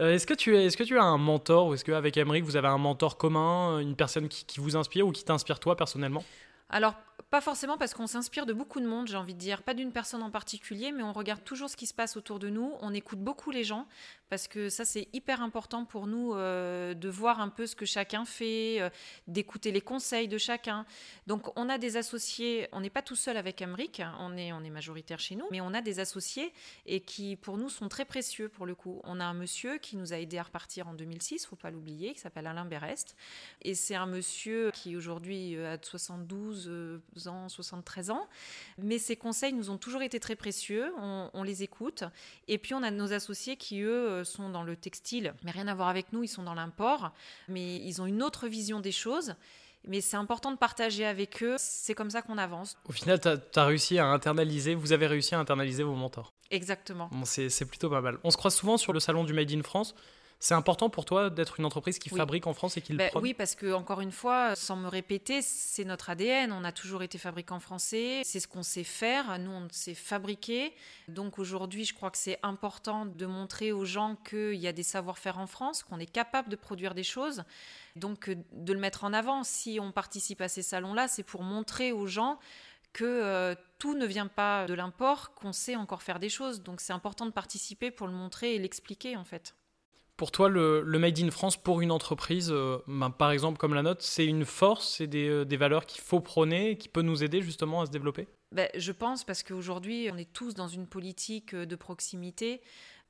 Euh, 0.00 0.14
est-ce 0.14 0.26
que 0.26 0.34
tu 0.34 0.56
est-ce 0.56 0.76
que 0.76 0.82
tu 0.82 0.98
as 0.98 1.04
un 1.04 1.16
mentor 1.16 1.68
ou 1.68 1.74
est-ce 1.74 1.84
qu'avec 1.84 2.16
Emmerich 2.16 2.42
vous 2.42 2.56
avez 2.56 2.66
un 2.66 2.76
mentor 2.76 3.16
commun, 3.16 3.78
une 3.78 3.94
personne 3.94 4.28
qui, 4.28 4.44
qui 4.44 4.58
vous 4.58 4.74
inspire 4.74 5.06
ou 5.06 5.12
qui 5.12 5.22
t'inspire 5.22 5.60
toi 5.60 5.76
personnellement? 5.76 6.24
Alors 6.70 6.94
pas 7.30 7.40
forcément 7.40 7.76
parce 7.78 7.94
qu'on 7.94 8.06
s'inspire 8.06 8.46
de 8.46 8.52
beaucoup 8.52 8.80
de 8.80 8.86
monde, 8.86 9.08
j'ai 9.08 9.16
envie 9.16 9.34
de 9.34 9.38
dire, 9.38 9.62
pas 9.62 9.74
d'une 9.74 9.92
personne 9.92 10.22
en 10.22 10.30
particulier, 10.30 10.92
mais 10.92 11.02
on 11.02 11.12
regarde 11.12 11.42
toujours 11.44 11.68
ce 11.70 11.76
qui 11.76 11.86
se 11.86 11.94
passe 11.94 12.16
autour 12.16 12.38
de 12.38 12.48
nous, 12.48 12.74
on 12.80 12.92
écoute 12.92 13.18
beaucoup 13.18 13.50
les 13.50 13.64
gens, 13.64 13.86
parce 14.28 14.48
que 14.48 14.68
ça 14.68 14.84
c'est 14.84 15.08
hyper 15.12 15.42
important 15.42 15.84
pour 15.84 16.06
nous 16.06 16.34
euh, 16.34 16.94
de 16.94 17.08
voir 17.08 17.40
un 17.40 17.48
peu 17.48 17.66
ce 17.66 17.76
que 17.76 17.86
chacun 17.86 18.24
fait, 18.24 18.80
euh, 18.80 18.90
d'écouter 19.26 19.72
les 19.72 19.80
conseils 19.80 20.28
de 20.28 20.38
chacun. 20.38 20.86
Donc 21.26 21.56
on 21.56 21.68
a 21.68 21.78
des 21.78 21.96
associés, 21.96 22.68
on 22.72 22.80
n'est 22.80 22.90
pas 22.90 23.02
tout 23.02 23.16
seul 23.16 23.36
avec 23.36 23.62
Emric, 23.62 24.02
on 24.18 24.36
est, 24.36 24.52
on 24.52 24.62
est 24.62 24.70
majoritaire 24.70 25.18
chez 25.18 25.36
nous, 25.36 25.46
mais 25.50 25.60
on 25.60 25.74
a 25.74 25.80
des 25.80 26.00
associés 26.00 26.52
et 26.86 27.00
qui 27.00 27.36
pour 27.36 27.58
nous 27.58 27.68
sont 27.68 27.88
très 27.88 28.04
précieux 28.04 28.48
pour 28.48 28.66
le 28.66 28.74
coup. 28.74 29.00
On 29.04 29.20
a 29.20 29.24
un 29.24 29.34
monsieur 29.34 29.78
qui 29.78 29.96
nous 29.96 30.12
a 30.12 30.18
aidé 30.18 30.38
à 30.38 30.44
repartir 30.44 30.88
en 30.88 30.94
2006, 30.94 31.46
faut 31.46 31.56
pas 31.56 31.70
l'oublier, 31.70 32.14
qui 32.14 32.20
s'appelle 32.20 32.46
Alain 32.46 32.64
Berest, 32.64 33.16
et 33.62 33.74
c'est 33.74 33.94
un 33.94 34.06
monsieur 34.06 34.70
qui 34.72 34.96
aujourd'hui 34.96 35.56
euh, 35.56 35.74
a 35.74 35.78
72 35.82 37.00
ans, 37.26 37.48
73 37.48 38.10
ans. 38.10 38.26
Mais 38.78 38.98
ces 38.98 39.16
conseils 39.16 39.52
nous 39.52 39.70
ont 39.70 39.78
toujours 39.78 40.02
été 40.02 40.20
très 40.20 40.36
précieux. 40.36 40.92
On, 40.98 41.42
les 41.42 41.62
écoute. 41.62 42.04
Et 42.48 42.58
puis, 42.58 42.74
on 42.74 42.82
a 42.82 42.90
nos 42.90 43.12
associés 43.12 43.56
qui, 43.56 43.80
eux, 43.80 44.08
euh, 44.08 44.24
sont 44.24 44.48
dans 44.48 44.62
le 44.62 44.76
textile, 44.76 45.34
mais 45.42 45.50
rien 45.50 45.68
à 45.68 45.74
voir 45.74 45.88
avec 45.88 46.12
nous. 46.12 46.22
Ils 46.22 46.28
sont 46.28 46.42
dans 46.42 46.54
l'import. 46.54 47.12
Mais 47.48 47.76
ils 47.76 48.00
ont 48.00 48.06
une 48.06 48.22
autre 48.22 48.48
vision 48.48 48.80
des 48.80 48.92
choses 48.92 49.34
mais 49.86 50.00
c'est 50.00 50.16
important 50.16 50.50
de 50.50 50.56
partager 50.56 51.04
avec 51.04 51.42
eux. 51.42 51.56
C'est 51.58 51.94
comme 51.94 52.10
ça 52.10 52.22
qu'on 52.22 52.38
avance. 52.38 52.76
Au 52.88 52.92
final, 52.92 53.20
tu 53.20 53.28
as, 53.28 53.64
réussi 53.64 53.98
à 53.98 54.06
internaliser, 54.06 54.74
vous 54.74 54.92
avez 54.92 55.06
réussi 55.06 55.34
à 55.34 55.38
internaliser 55.38 55.82
vos 55.82 55.94
mentors. 55.94 56.32
Exactement. 56.50 57.08
Bon, 57.12 57.24
c'est 57.24 57.64
plutôt 57.66 57.90
pas 57.90 58.00
mal. 58.00 58.18
On 58.24 58.30
se 58.30 58.36
croise 58.36 58.54
souvent 58.54 58.76
sur 58.76 58.92
le 58.92 59.00
salon 59.00 59.24
du 59.24 59.32
Made 59.32 59.52
in 59.52 59.62
France. 59.62 59.94
C'est 60.44 60.52
important 60.52 60.90
pour 60.90 61.06
toi 61.06 61.30
d'être 61.30 61.58
une 61.58 61.64
entreprise 61.64 61.98
qui 61.98 62.10
fabrique 62.10 62.46
en 62.46 62.52
France 62.52 62.76
et 62.76 62.82
qui 62.82 62.92
le 62.92 62.98
ben, 62.98 63.10
Oui, 63.14 63.32
parce 63.32 63.54
que 63.54 63.72
encore 63.72 64.02
une 64.02 64.12
fois, 64.12 64.54
sans 64.54 64.76
me 64.76 64.88
répéter, 64.88 65.40
c'est 65.40 65.86
notre 65.86 66.10
ADN. 66.10 66.52
On 66.52 66.64
a 66.64 66.70
toujours 66.70 67.02
été 67.02 67.16
fabricant 67.16 67.60
français. 67.60 68.20
C'est 68.24 68.40
ce 68.40 68.46
qu'on 68.46 68.62
sait 68.62 68.84
faire. 68.84 69.38
Nous, 69.38 69.50
on 69.50 69.66
sait 69.70 69.94
fabriquer. 69.94 70.74
Donc 71.08 71.38
aujourd'hui, 71.38 71.86
je 71.86 71.94
crois 71.94 72.10
que 72.10 72.18
c'est 72.18 72.38
important 72.42 73.06
de 73.06 73.24
montrer 73.24 73.72
aux 73.72 73.86
gens 73.86 74.16
qu'il 74.16 74.56
y 74.56 74.66
a 74.66 74.74
des 74.74 74.82
savoir-faire 74.82 75.38
en 75.38 75.46
France, 75.46 75.82
qu'on 75.82 75.98
est 75.98 76.12
capable 76.12 76.50
de 76.50 76.56
produire 76.56 76.94
des 76.94 77.04
choses. 77.04 77.44
Donc 77.96 78.28
euh, 78.28 78.36
de 78.52 78.74
le 78.74 78.78
mettre 78.78 79.04
en 79.04 79.14
avant. 79.14 79.44
Si 79.44 79.78
on 79.80 79.92
participe 79.92 80.42
à 80.42 80.48
ces 80.48 80.62
salons-là, 80.62 81.08
c'est 81.08 81.22
pour 81.22 81.42
montrer 81.42 81.90
aux 81.90 82.06
gens 82.06 82.38
que 82.92 83.04
euh, 83.04 83.54
tout 83.78 83.96
ne 83.96 84.04
vient 84.04 84.26
pas 84.26 84.66
de 84.66 84.74
l'import, 84.74 85.32
qu'on 85.32 85.54
sait 85.54 85.74
encore 85.74 86.02
faire 86.02 86.20
des 86.20 86.28
choses. 86.28 86.62
Donc 86.62 86.82
c'est 86.82 86.92
important 86.92 87.24
de 87.24 87.30
participer 87.30 87.90
pour 87.90 88.08
le 88.08 88.12
montrer 88.12 88.56
et 88.56 88.58
l'expliquer 88.58 89.16
en 89.16 89.24
fait. 89.24 89.54
Pour 90.16 90.30
toi, 90.30 90.48
le, 90.48 90.84
Made 90.84 91.18
in 91.18 91.30
France 91.32 91.56
pour 91.56 91.80
une 91.80 91.90
entreprise, 91.90 92.50
euh, 92.52 92.78
ben, 92.86 93.10
par 93.10 93.32
exemple 93.32 93.58
comme 93.58 93.74
la 93.74 93.82
nôtre, 93.82 94.04
c'est 94.04 94.24
une 94.24 94.44
force, 94.44 94.94
c'est 94.96 95.08
des, 95.08 95.28
euh, 95.28 95.44
des, 95.44 95.56
valeurs 95.56 95.86
qu'il 95.86 96.02
faut 96.02 96.20
prôner, 96.20 96.78
qui 96.78 96.88
peut 96.88 97.02
nous 97.02 97.24
aider 97.24 97.42
justement 97.42 97.80
à 97.80 97.86
se 97.86 97.90
développer? 97.90 98.28
Ben, 98.52 98.68
Je 98.76 98.92
pense 98.92 99.24
parce 99.24 99.42
qu'aujourd'hui, 99.42 100.08
on 100.12 100.16
est 100.16 100.32
tous 100.32 100.54
dans 100.54 100.68
une 100.68 100.86
politique 100.86 101.52
euh, 101.52 101.66
de 101.66 101.74
proximité. 101.74 102.60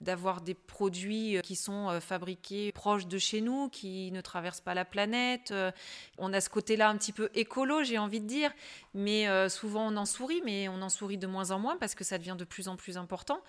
d'avoir 0.01 0.41
des 0.41 0.55
produits 0.55 1.39
qui 1.45 1.55
sont 1.55 1.99
fabriqués 2.01 2.73
proches 2.73 3.07
de 3.07 3.17
chez 3.17 3.41
nous, 3.41 3.69
qui 3.69 4.11
ne 4.11 4.21
traversent 4.21 4.61
pas 4.61 4.75
la 4.75 4.85
planète. 4.85 5.55
On 6.19 6.33
a 6.33 6.41
ce 6.41 6.51
côté-là 6.51 6.91
un 6.91 6.97
petit 6.99 7.13
peu 7.13 7.31
écolo, 7.33 7.85
j'ai 7.85 7.97
envie 7.97 8.21
de 8.21 8.27
dire, 8.27 8.51
mais 8.93 9.49
souvent 9.49 9.87
on 9.87 9.97
en 9.97 10.05
sourit, 10.05 10.43
mais 10.45 10.69
on 10.69 10.83
en 10.83 10.91
sourit 10.91 11.17
de 11.17 11.29
moins 11.29 11.53
en 11.53 11.61
moins 11.61 11.77
parce 11.79 11.95
que 11.95 12.03
ça 12.05 12.19
devient 12.19 12.35
de 12.37 12.45
plus 12.45 12.67
en 12.67 12.77
plus 12.77 12.99
important. 12.99 13.41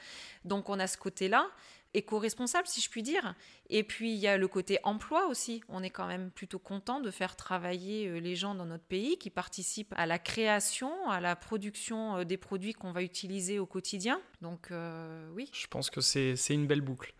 Donc 0.45 0.69
on 0.69 0.79
a 0.79 0.85
ce 0.85 0.97
côté-là 0.97 1.49
éco-responsable, 1.95 2.67
si 2.67 2.81
je 2.81 2.89
puis 2.89 3.03
dire. 3.03 3.35
Et 3.69 3.83
puis, 3.83 4.11
il 4.13 4.17
y 4.17 4.27
a 4.27 4.37
le 4.37 4.47
côté 4.47 4.79
emploi 4.83 5.27
aussi. 5.27 5.61
On 5.69 5.81
est 5.81 5.89
quand 5.89 6.07
même 6.07 6.29
plutôt 6.29 6.59
content 6.59 6.99
de 6.99 7.09
faire 7.11 7.35
travailler 7.35 8.07
euh, 8.07 8.19
les 8.19 8.35
gens 8.35 8.53
dans 8.53 8.65
notre 8.65 8.83
pays 8.83 9.17
qui 9.17 9.29
participent 9.29 9.93
à 9.97 10.05
la 10.05 10.19
création, 10.19 11.09
à 11.09 11.19
la 11.19 11.35
production 11.35 12.17
euh, 12.17 12.23
des 12.23 12.37
produits 12.37 12.73
qu'on 12.73 12.91
va 12.91 13.01
utiliser 13.01 13.59
au 13.59 13.65
quotidien. 13.65 14.21
Donc, 14.41 14.71
euh, 14.71 15.27
oui. 15.33 15.49
Je 15.53 15.67
pense 15.67 15.89
que 15.89 16.01
c'est 16.01 16.35
une 16.49 16.67
belle 16.67 16.81
boucle. 16.81 17.13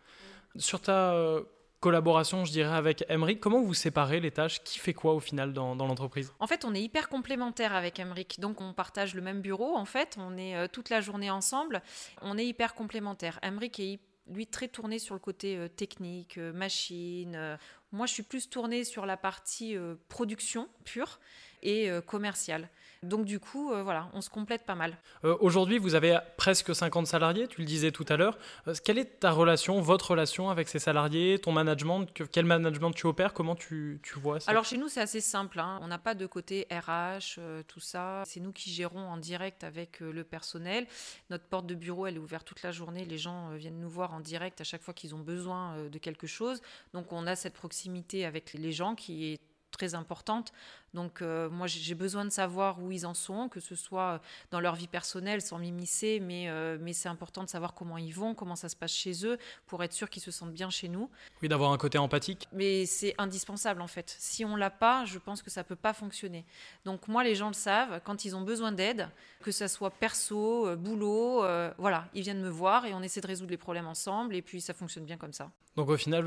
Sur 0.58 0.82
ta 0.82 1.40
collaboration, 1.82 2.46
je 2.46 2.52
dirais, 2.52 2.76
avec 2.76 3.06
Emric, 3.10 3.40
comment 3.40 3.62
vous 3.62 3.74
séparez 3.74 4.20
les 4.20 4.32
tâches? 4.32 4.64
Qui 4.64 4.80
fait 4.80 4.94
quoi 4.94 5.14
au 5.14 5.20
final 5.20 5.54
dans, 5.54 5.76
dans 5.76 5.86
l'entreprise? 5.86 6.34
En 6.40 6.48
fait, 6.48 6.66
on 6.66 6.74
est 6.74 6.82
hyper 6.82 7.10
complémentaires 7.10 7.76
avec 7.76 8.00
Emric. 8.00 8.40
Donc, 8.40 8.62
on 8.62 8.74
partage 8.74 9.14
le 9.14 9.22
même 9.22 9.42
bureau. 9.42 9.76
En 9.76 9.86
fait, 9.86 10.16
on 10.18 10.38
est 10.38 10.68
toute 10.70 10.90
la 10.90 11.02
journée 11.02 11.30
ensemble. 11.30 11.82
On 12.22 12.38
est 12.38 12.46
hyper 12.46 12.74
complémentaires. 12.74 13.40
Emric 13.44 13.80
est 13.80 13.92
hyper 13.92 14.15
lui 14.28 14.48
très 14.48 14.68
tourné 14.68 15.00
sur 15.00 15.16
le 15.16 15.20
côté 15.20 15.58
euh, 15.58 15.68
technique, 15.68 16.38
euh, 16.38 16.52
machine. 16.52 17.36
Euh. 17.36 17.58
moi, 17.92 18.06
je 18.06 18.14
suis 18.14 18.24
plus 18.24 18.50
tournée 18.50 18.84
sur 18.84 19.06
la 19.06 19.18
partie 19.18 19.78
production 20.10 20.68
pure 20.84 21.20
et 21.64 21.90
commerciale. 22.06 22.70
Donc 23.06 23.26
du 23.26 23.40
coup, 23.40 23.72
euh, 23.72 23.84
voilà, 23.84 24.10
on 24.14 24.22
se 24.22 24.30
complète 24.30 24.66
pas 24.66 24.76
mal. 24.76 24.98
Euh, 25.24 25.38
aujourd'hui, 25.40 25.78
vous 25.78 25.96
avez 25.96 26.18
presque 26.38 26.76
50 26.76 27.08
salariés, 27.08 27.48
tu 27.48 27.62
le 27.62 27.66
disais 27.66 27.92
tout 27.92 28.06
à 28.10 28.18
l'heure. 28.18 28.38
Euh, 28.68 28.74
quelle 28.84 28.98
est 28.98 29.20
ta 29.20 29.32
relation, 29.32 29.80
votre 29.80 30.12
relation 30.12 30.50
avec 30.50 30.68
ces 30.68 30.80
salariés, 30.80 31.40
ton 31.40 31.52
management 31.52 32.08
Quel 32.32 32.46
management 32.46 32.92
tu 32.92 33.08
opères 33.08 33.34
Comment 33.34 33.56
tu, 33.56 34.02
vois 34.16 34.40
ça? 34.40 34.52
Alors 34.52 34.66
chez 34.66 34.78
nous, 34.78 34.88
c'est 34.88 35.02
assez 35.02 35.22
simple. 35.22 35.60
Hein. 35.60 35.80
On 35.82 35.88
n'a 35.88 35.98
pas 35.98 36.16
de 36.16 36.26
côté 36.26 36.68
RH, 36.72 37.40
tout 37.68 37.80
ça. 37.80 38.24
C'est 38.26 38.40
nous 38.40 38.52
qui 38.52 38.72
gérons 38.72 39.08
en 39.08 39.18
direct 39.18 39.64
avec 39.64 40.00
le 40.00 40.24
personnel. 40.24 40.88
Notre 41.30 41.46
porte 41.46 41.68
de 41.68 41.76
bureau, 41.76 42.08
elle 42.08 42.16
est 42.16 42.20
ouverte 42.20 42.46
toute 42.46 42.64
la 42.64 42.72
journée. 42.72 43.06
Les 43.06 43.18
gens 43.18 43.52
viennent 43.52 43.80
nous 43.80 43.90
voir 43.90 44.14
en 44.14 44.20
direct 44.20 44.62
à 44.62 44.64
chaque 44.64 44.82
fois 44.82 44.94
qu'ils 44.94 45.14
ont 45.16 45.20
besoin 45.20 45.76
de 45.90 45.98
quelque 46.00 46.28
chose. 46.28 46.62
Donc 46.94 47.12
on 47.12 47.28
a 47.28 47.36
cette 47.36 47.54
proximité 47.54 48.26
avec 48.26 48.54
les 48.54 48.72
gens 48.72 48.96
qui 48.96 49.34
est 49.34 49.40
très 49.76 49.96
importante. 49.96 50.54
Donc 50.96 51.22
euh, 51.22 51.50
moi 51.50 51.68
j'ai 51.68 51.94
besoin 51.94 52.24
de 52.26 52.30
savoir 52.30 52.82
où 52.82 52.92
ils 52.92 53.06
en 53.06 53.14
sont, 53.14 53.50
que 53.50 53.60
ce 53.60 53.76
soit 53.76 54.22
dans 54.50 54.62
leur 54.62 54.76
vie 54.76 54.88
personnelle 54.88 55.42
sans 55.42 55.60
m'immiscer, 55.60 56.20
mais, 56.22 56.50
euh, 56.50 56.78
mais 56.80 56.94
c'est 56.94 57.10
important 57.10 57.44
de 57.44 57.50
savoir 57.50 57.74
comment 57.74 57.98
ils 57.98 58.14
vont, 58.14 58.34
comment 58.34 58.56
ça 58.56 58.70
se 58.70 58.76
passe 58.76 58.94
chez 58.94 59.26
eux, 59.26 59.38
pour 59.68 59.84
être 59.84 59.94
sûr 59.94 60.10
qu'ils 60.10 60.24
se 60.24 60.32
sentent 60.32 60.54
bien 60.54 60.70
chez 60.70 60.88
nous. 60.88 61.10
Oui, 61.42 61.50
d'avoir 61.50 61.72
un 61.74 61.78
côté 61.78 61.98
empathique. 61.98 62.48
Mais 62.54 62.86
c'est 62.86 63.14
indispensable 63.18 63.82
en 63.82 63.88
fait. 63.88 64.16
Si 64.18 64.46
on 64.46 64.56
l'a 64.56 64.70
pas, 64.70 65.04
je 65.06 65.20
pense 65.20 65.44
que 65.44 65.52
ça 65.52 65.64
peut 65.64 65.76
pas 65.76 65.94
fonctionner. 65.94 66.46
Donc 66.86 67.08
moi 67.10 67.24
les 67.24 67.36
gens 67.36 67.50
le 67.50 67.54
savent, 67.54 68.00
quand 68.06 68.24
ils 68.24 68.36
ont 68.36 68.42
besoin 68.42 68.72
d'aide, 68.72 69.10
que 69.42 69.52
ça 69.52 69.68
soit 69.68 69.92
perso, 69.92 70.68
euh, 70.68 70.76
boulot, 70.78 71.44
voilà, 71.78 72.08
ils 72.14 72.24
viennent 72.24 72.42
me 72.42 72.50
voir 72.50 72.86
et 72.86 72.94
on 72.94 73.02
essaie 73.02 73.22
de 73.22 73.28
résoudre 73.28 73.52
les 73.52 73.58
problèmes 73.58 73.88
ensemble 73.88 74.34
et 74.34 74.42
puis 74.42 74.62
ça 74.62 74.74
fonctionne 74.74 75.04
bien 75.04 75.18
comme 75.18 75.34
ça. 75.34 75.52
Donc 75.76 75.90
au 75.90 75.98
final, 75.98 76.26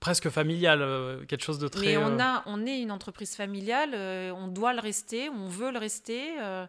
presque 0.00 0.28
familial, 0.28 1.24
quelque 1.28 1.44
chose 1.44 1.60
de 1.60 1.68
très... 1.68 1.86
Mais 1.86 1.96
on, 1.96 2.18
a, 2.18 2.42
on 2.46 2.66
est 2.66 2.80
une 2.80 2.90
entreprise 2.90 3.36
familiale 3.36 3.91
euh, 3.92 4.32
on 4.32 4.48
doit 4.48 4.72
le 4.72 4.80
rester, 4.80 5.28
on 5.28 5.48
veut 5.48 5.70
le 5.70 5.78
rester. 5.78 6.40
Euh, 6.40 6.66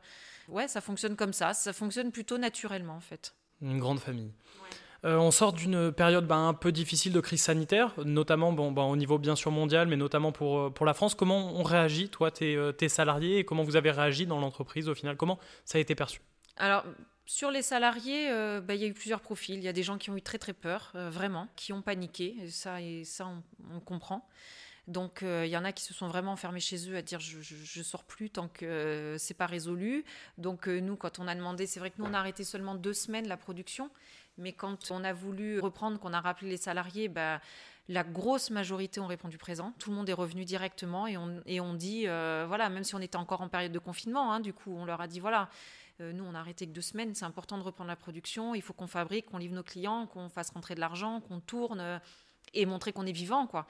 ouais, 0.47 0.67
ça 0.67 0.81
fonctionne 0.81 1.15
comme 1.15 1.33
ça, 1.33 1.53
ça 1.53 1.73
fonctionne 1.73 2.11
plutôt 2.11 2.37
naturellement 2.37 2.95
en 2.95 2.99
fait. 2.99 3.33
Une 3.61 3.79
grande 3.79 3.99
famille. 3.99 4.31
Euh, 5.05 5.17
on 5.17 5.31
sort 5.31 5.51
d'une 5.51 5.91
période 5.91 6.25
ben, 6.25 6.47
un 6.47 6.53
peu 6.53 6.71
difficile 6.71 7.11
de 7.11 7.19
crise 7.19 7.41
sanitaire, 7.41 7.93
notamment 8.05 8.53
bon, 8.53 8.71
ben, 8.71 8.83
au 8.83 8.95
niveau 8.95 9.17
bien 9.17 9.35
sûr 9.35 9.51
mondial, 9.51 9.87
mais 9.87 9.97
notamment 9.97 10.31
pour, 10.31 10.73
pour 10.73 10.85
la 10.85 10.93
France. 10.93 11.13
Comment 11.13 11.53
on 11.55 11.63
réagit, 11.63 12.07
toi, 12.07 12.31
tes, 12.31 12.57
tes 12.77 12.87
salariés, 12.87 13.39
et 13.39 13.45
comment 13.45 13.63
vous 13.63 13.75
avez 13.75 13.91
réagi 13.91 14.25
dans 14.25 14.39
l'entreprise 14.39 14.87
au 14.87 14.95
final? 14.95 15.17
Comment 15.17 15.39
ça 15.65 15.77
a 15.77 15.81
été 15.81 15.93
perçu? 15.93 16.21
Alors, 16.55 16.85
sur 17.25 17.51
les 17.51 17.61
salariés, 17.61 18.29
ben, 18.61 18.75
il 18.75 18.81
y 18.81 18.85
a 18.85 18.87
eu 18.87 18.93
plusieurs 18.93 19.19
profils. 19.19 19.55
Il 19.55 19.63
y 19.63 19.67
a 19.67 19.73
des 19.73 19.83
gens 19.83 19.97
qui 19.97 20.09
ont 20.09 20.15
eu 20.15 20.21
très 20.21 20.37
très 20.37 20.53
peur, 20.53 20.91
vraiment, 20.93 21.49
qui 21.57 21.73
ont 21.73 21.81
paniqué. 21.81 22.37
Et 22.41 22.49
ça, 22.49 22.81
et 22.81 23.03
ça 23.03 23.27
on 23.73 23.79
comprend. 23.81 24.25
Donc 24.87 25.19
il 25.21 25.27
euh, 25.27 25.45
y 25.45 25.55
en 25.55 25.63
a 25.63 25.71
qui 25.71 25.83
se 25.83 25.93
sont 25.93 26.07
vraiment 26.07 26.33
enfermés 26.33 26.59
chez 26.59 26.89
eux 26.89 26.97
à 26.97 27.01
dire 27.01 27.19
je, 27.19 27.39
je, 27.41 27.83
sors 27.83 28.03
plus 28.03 28.29
tant 28.29 28.49
que 28.49 28.65
euh, 28.65 29.17
c'est 29.17 29.33
pas 29.33 29.45
résolu. 29.45 30.03
Donc 30.37 30.67
euh, 30.67 30.79
nous, 30.81 30.97
quand 30.97 31.19
on 31.19 31.27
a 31.27 31.35
demandé, 31.35 31.67
c'est 31.67 31.79
vrai 31.79 31.89
que 31.89 31.95
nous 31.99 32.05
on 32.05 32.13
a 32.13 32.19
arrêté 32.19 32.43
seulement 32.43 32.75
deux 32.75 32.93
semaines 32.93 33.27
la 33.27 33.37
production, 33.37 33.89
mais 34.37 34.51
quand 34.51 34.91
on 34.91 35.03
a 35.05 35.13
voulu 35.13 35.59
reprendre, 35.59 35.99
qu'on 35.99 36.11
a 36.11 36.19
rappelé 36.19 36.49
les 36.49 36.57
salariés, 36.57 37.07
bah, 37.07 37.39
la 37.87 38.03
grosse 38.03 38.49
majorité 38.49 38.99
ont 38.99 39.07
répondu 39.07 39.37
présent. 39.37 39.73
Tout 39.79 39.89
le 39.89 39.95
monde 39.95 40.09
est 40.09 40.13
revenu 40.13 40.43
directement 40.43 41.07
et 41.07 41.17
on, 41.17 41.73
dit, 41.73 42.05
voilà, 42.05 42.69
même 42.69 42.85
si 42.85 42.95
on 42.95 42.99
était 42.99 43.17
encore 43.17 43.41
en 43.41 43.49
période 43.49 43.73
de 43.73 43.79
confinement, 43.79 44.31
hein, 44.31 44.39
du 44.39 44.53
coup, 44.53 44.73
on 44.73 44.85
leur 44.85 45.01
a 45.01 45.07
dit, 45.07 45.19
voilà, 45.19 45.49
nous, 45.99 46.23
on 46.23 46.33
a 46.33 46.39
arrêté 46.39 46.65
que 46.65 46.71
deux 46.71 46.81
semaines, 46.81 47.13
c'est 47.13 47.25
important 47.25 47.57
de 47.57 47.63
reprendre 47.63 47.89
la 47.89 47.97
production, 47.97 48.55
il 48.55 48.61
faut 48.61 48.71
qu'on 48.71 48.87
fabrique, 48.87 49.25
qu'on 49.25 49.37
livre 49.37 49.53
nos 49.53 49.63
clients, 49.63 50.07
qu'on 50.07 50.29
fasse 50.29 50.49
rentrer 50.51 50.75
de 50.75 50.79
l'argent, 50.79 51.19
qu'on 51.19 51.41
tourne 51.41 51.99
et 52.53 52.65
montrer 52.65 52.93
qu'on 52.93 53.05
est 53.05 53.13
vivant, 53.13 53.47
quoi. 53.47 53.67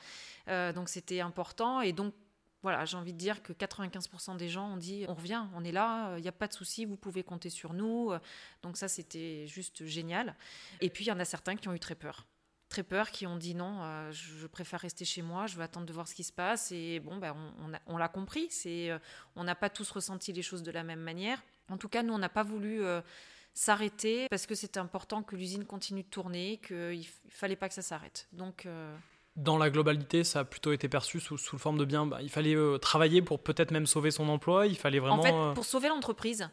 Euh, 0.48 0.74
donc 0.74 0.90
c'était 0.90 1.22
important. 1.22 1.82
Et 1.82 1.94
donc, 1.94 2.14
voilà, 2.62 2.86
j'ai 2.86 2.96
envie 2.96 3.14
de 3.14 3.18
dire 3.18 3.44
que 3.44 3.52
95% 3.52 4.38
des 4.38 4.48
gens 4.48 4.74
ont 4.74 4.78
dit 4.78 5.06
on 5.10 5.14
revient, 5.14 5.44
on 5.54 5.66
est 5.66 5.74
là, 5.74 6.16
il 6.18 6.22
n'y 6.22 6.30
a 6.30 6.34
pas 6.34 6.48
de 6.48 6.54
souci, 6.54 6.86
vous 6.86 6.96
pouvez 6.96 7.24
compter 7.24 7.50
sur 7.50 7.74
nous. 7.74 8.12
Donc 8.62 8.78
ça, 8.78 8.88
c'était 8.88 9.46
juste 9.48 9.86
génial. 9.86 10.36
Et 10.80 10.90
puis, 10.90 11.04
il 11.06 11.08
y 11.10 11.12
en 11.12 11.20
a 11.20 11.26
certains 11.26 11.58
qui 11.58 11.68
ont 11.68 11.74
eu 11.74 11.80
très 11.80 11.96
peur. 11.96 12.26
Très 12.70 12.84
peur, 12.84 13.12
qui 13.12 13.28
ont 13.28 13.36
dit 13.36 13.54
non, 13.54 13.84
euh, 13.84 14.12
je 14.12 14.48
préfère 14.48 14.80
rester 14.80 15.06
chez 15.06 15.22
moi, 15.22 15.46
je 15.46 15.58
veux 15.58 15.62
attendre 15.62 15.86
de 15.86 15.94
voir 15.94 16.08
ce 16.08 16.16
qui 16.16 16.24
se 16.24 16.32
passe. 16.32 16.72
Et 16.72 17.00
bon, 17.02 17.18
ben, 17.18 17.36
on, 17.86 17.98
l'a 17.98 18.08
compris, 18.08 18.48
c'est, 18.50 18.90
euh, 18.90 18.98
on 19.36 19.44
n'a 19.44 19.56
pas 19.56 19.70
tous 19.70 19.92
ressenti 19.92 20.34
les 20.34 20.42
choses 20.42 20.64
de 20.64 20.72
la 20.72 20.84
même 20.84 21.02
manière. 21.02 21.44
En 21.70 21.78
tout 21.78 21.90
cas, 21.90 22.02
nous, 22.02 22.14
on 22.14 22.18
n'a 22.18 22.30
pas 22.30 22.44
voulu 22.44 22.82
s'arrêter 23.54 24.28
parce 24.30 24.46
que 24.46 24.56
c'était 24.56 24.80
important 24.80 25.24
que 25.24 25.36
l'usine 25.36 25.66
continue 25.66 26.04
de 26.04 26.08
tourner, 26.08 26.60
qu'il 26.66 27.00
ne 27.00 27.30
fallait 27.30 27.56
pas 27.56 27.68
que 27.68 27.76
ça 27.76 27.82
s'arrête. 27.82 28.28
Donc. 28.34 28.66
Euh, 28.66 28.96
dans 29.36 29.58
la 29.58 29.72
globalité, 29.72 30.24
ça 30.24 30.42
a 30.42 30.44
plutôt 30.44 30.74
été 30.74 30.88
perçu 30.88 31.20
sous, 31.20 31.40
sous 31.40 31.56
le 31.56 31.60
forme 31.60 31.80
de 31.80 31.86
bien. 31.86 32.06
Bah, 32.06 32.20
il 32.22 32.30
fallait 32.30 32.56
euh, 32.56 32.78
travailler 32.78 33.24
pour 33.24 33.40
peut-être 33.40 33.72
même 33.72 33.88
sauver 33.88 34.12
son 34.12 34.30
emploi. 34.30 34.68
Il 34.68 34.78
fallait 34.78 35.00
vraiment. 35.00 35.20
En 35.20 35.24
fait, 35.24 35.34
euh, 35.34 35.54
pour 35.54 35.66
sauver 35.66 35.88
l'entreprise. 35.88 36.50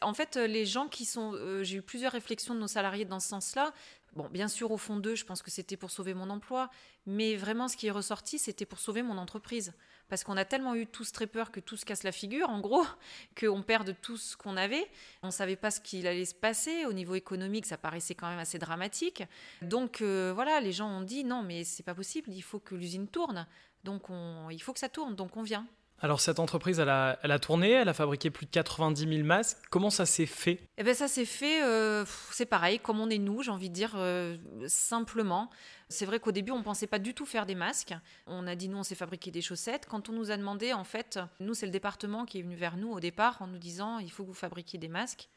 En 0.00 0.14
fait, 0.14 0.36
les 0.36 0.64
gens 0.64 0.88
qui 0.88 1.04
sont. 1.04 1.36
J'ai 1.62 1.76
eu 1.76 1.82
plusieurs 1.82 2.12
réflexions 2.12 2.54
de 2.54 2.60
nos 2.60 2.68
salariés 2.68 3.04
dans 3.04 3.20
ce 3.20 3.28
sens-là. 3.28 3.72
Bon, 4.14 4.28
bien 4.28 4.46
sûr, 4.46 4.70
au 4.70 4.76
fond 4.76 4.96
d'eux, 4.96 5.14
je 5.14 5.24
pense 5.24 5.40
que 5.40 5.50
c'était 5.50 5.78
pour 5.78 5.90
sauver 5.90 6.12
mon 6.12 6.28
emploi, 6.28 6.68
mais 7.06 7.34
vraiment, 7.34 7.66
ce 7.66 7.78
qui 7.78 7.86
est 7.86 7.90
ressorti, 7.90 8.38
c'était 8.38 8.66
pour 8.66 8.78
sauver 8.78 9.02
mon 9.02 9.16
entreprise. 9.16 9.72
Parce 10.08 10.22
qu'on 10.22 10.36
a 10.36 10.44
tellement 10.44 10.74
eu 10.74 10.86
tous 10.86 11.12
très 11.12 11.26
peur 11.26 11.50
que 11.50 11.60
tout 11.60 11.78
se 11.78 11.86
casse 11.86 12.02
la 12.02 12.12
figure, 12.12 12.50
en 12.50 12.60
gros, 12.60 12.84
qu'on 13.40 13.62
perde 13.62 13.96
tout 14.02 14.18
ce 14.18 14.36
qu'on 14.36 14.58
avait. 14.58 14.86
On 15.22 15.28
ne 15.28 15.32
savait 15.32 15.56
pas 15.56 15.70
ce 15.70 15.80
qu'il 15.80 16.06
allait 16.06 16.26
se 16.26 16.34
passer. 16.34 16.84
Au 16.84 16.92
niveau 16.92 17.14
économique, 17.14 17.64
ça 17.64 17.78
paraissait 17.78 18.14
quand 18.14 18.28
même 18.28 18.38
assez 18.38 18.58
dramatique. 18.58 19.22
Donc, 19.62 20.02
euh, 20.02 20.32
voilà, 20.34 20.60
les 20.60 20.72
gens 20.72 20.90
ont 20.90 21.02
dit 21.02 21.24
non, 21.24 21.42
mais 21.42 21.64
c'est 21.64 21.82
pas 21.82 21.94
possible, 21.94 22.30
il 22.30 22.42
faut 22.42 22.58
que 22.58 22.74
l'usine 22.74 23.08
tourne. 23.08 23.46
Donc, 23.82 24.04
il 24.50 24.62
faut 24.62 24.72
que 24.72 24.78
ça 24.78 24.88
tourne, 24.88 25.16
donc 25.16 25.36
on 25.36 25.42
vient. 25.42 25.66
Alors 26.04 26.20
cette 26.20 26.40
entreprise, 26.40 26.80
elle 26.80 26.88
a, 26.90 27.38
tourné, 27.38 27.70
elle 27.70 27.88
a 27.88 27.94
fabriqué 27.94 28.30
plus 28.30 28.44
de 28.44 28.50
90 28.50 29.08
000 29.08 29.24
masques. 29.24 29.56
Comment 29.70 29.88
ça 29.88 30.04
s'est 30.04 30.26
fait? 30.26 30.58
Eh 30.76 30.82
bien 30.82 30.94
ça 30.94 31.06
s'est 31.06 31.24
fait, 31.24 31.62
euh, 31.62 32.04
c'est 32.32 32.44
pareil, 32.44 32.80
comme 32.80 32.98
on 32.98 33.08
est 33.08 33.18
nous, 33.18 33.44
j'ai 33.44 33.52
envie 33.52 33.68
de 33.70 33.74
dire, 33.74 33.92
euh, 33.94 34.36
simplement. 34.66 35.48
C'est 35.88 36.04
vrai 36.04 36.18
qu'au 36.18 36.32
début, 36.32 36.50
on 36.50 36.58
ne 36.58 36.64
pensait 36.64 36.88
pas 36.88 36.98
du 36.98 37.14
tout 37.14 37.24
faire 37.24 37.46
des 37.46 37.54
masques. 37.54 37.94
On 38.26 38.48
a 38.48 38.56
dit, 38.56 38.68
nous, 38.68 38.78
on 38.78 38.82
s'est 38.82 38.96
fabriqué 38.96 39.30
des 39.30 39.42
chaussettes. 39.42 39.86
Quand 39.86 40.08
on 40.08 40.12
nous 40.12 40.32
a 40.32 40.36
demandé, 40.36 40.72
en 40.72 40.84
fait, 40.84 41.20
nous, 41.38 41.54
c'est 41.54 41.66
le 41.66 41.72
département 41.72 42.24
qui 42.24 42.40
est 42.40 42.42
venu 42.42 42.56
vers 42.56 42.76
nous 42.76 42.90
au 42.90 42.98
départ 42.98 43.40
en 43.40 43.46
nous 43.46 43.58
disant, 43.58 44.00
il 44.00 44.10
faut 44.10 44.24
que 44.24 44.28
vous 44.28 44.34
fabriquiez 44.34 44.80
des 44.80 44.88
masques. 44.88 45.28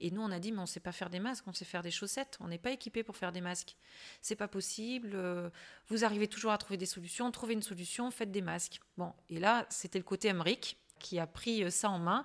Et 0.00 0.10
nous, 0.10 0.22
on 0.22 0.30
a 0.30 0.38
dit, 0.38 0.52
mais 0.52 0.60
on 0.60 0.66
sait 0.66 0.80
pas 0.80 0.92
faire 0.92 1.10
des 1.10 1.20
masques, 1.20 1.44
on 1.46 1.52
sait 1.52 1.64
faire 1.64 1.82
des 1.82 1.90
chaussettes. 1.90 2.36
On 2.40 2.48
n'est 2.48 2.58
pas 2.58 2.70
équipé 2.70 3.02
pour 3.02 3.16
faire 3.16 3.32
des 3.32 3.40
masques. 3.40 3.76
C'est 4.20 4.36
pas 4.36 4.48
possible. 4.48 5.12
Euh, 5.14 5.50
vous 5.88 6.04
arrivez 6.04 6.28
toujours 6.28 6.52
à 6.52 6.58
trouver 6.58 6.76
des 6.76 6.86
solutions. 6.86 7.30
Trouvez 7.30 7.54
une 7.54 7.62
solution, 7.62 8.10
faites 8.10 8.32
des 8.32 8.42
masques. 8.42 8.80
Bon, 8.96 9.12
et 9.28 9.38
là, 9.38 9.66
c'était 9.70 9.98
le 9.98 10.04
côté 10.04 10.28
Emmerich 10.28 10.76
qui 10.98 11.18
a 11.18 11.26
pris 11.26 11.64
euh, 11.64 11.70
ça 11.70 11.90
en 11.90 11.98
main 11.98 12.24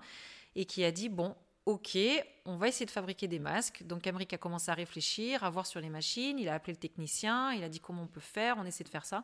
et 0.56 0.66
qui 0.66 0.84
a 0.84 0.92
dit, 0.92 1.10
bon, 1.10 1.36
ok, 1.66 1.98
on 2.46 2.58
va 2.58 2.68
essayer 2.68 2.86
de 2.86 2.92
fabriquer 2.92 3.28
des 3.28 3.40
masques. 3.40 3.84
Donc 3.84 4.08
Emmerich 4.08 4.34
a 4.34 4.38
commencé 4.38 4.72
à 4.72 4.74
réfléchir, 4.74 5.44
à 5.44 5.50
voir 5.50 5.68
sur 5.68 5.80
les 5.80 5.90
machines. 5.90 6.40
Il 6.40 6.50
a 6.50 6.56
appelé 6.56 6.74
le 6.74 6.80
technicien, 6.80 7.54
il 7.54 7.64
a 7.64 7.70
dit 7.70 7.80
comment 7.80 8.04
on 8.04 8.08
peut 8.08 8.20
faire, 8.20 8.58
on 8.58 8.66
essaie 8.66 8.84
de 8.84 8.90
faire 8.90 9.06
ça. 9.06 9.24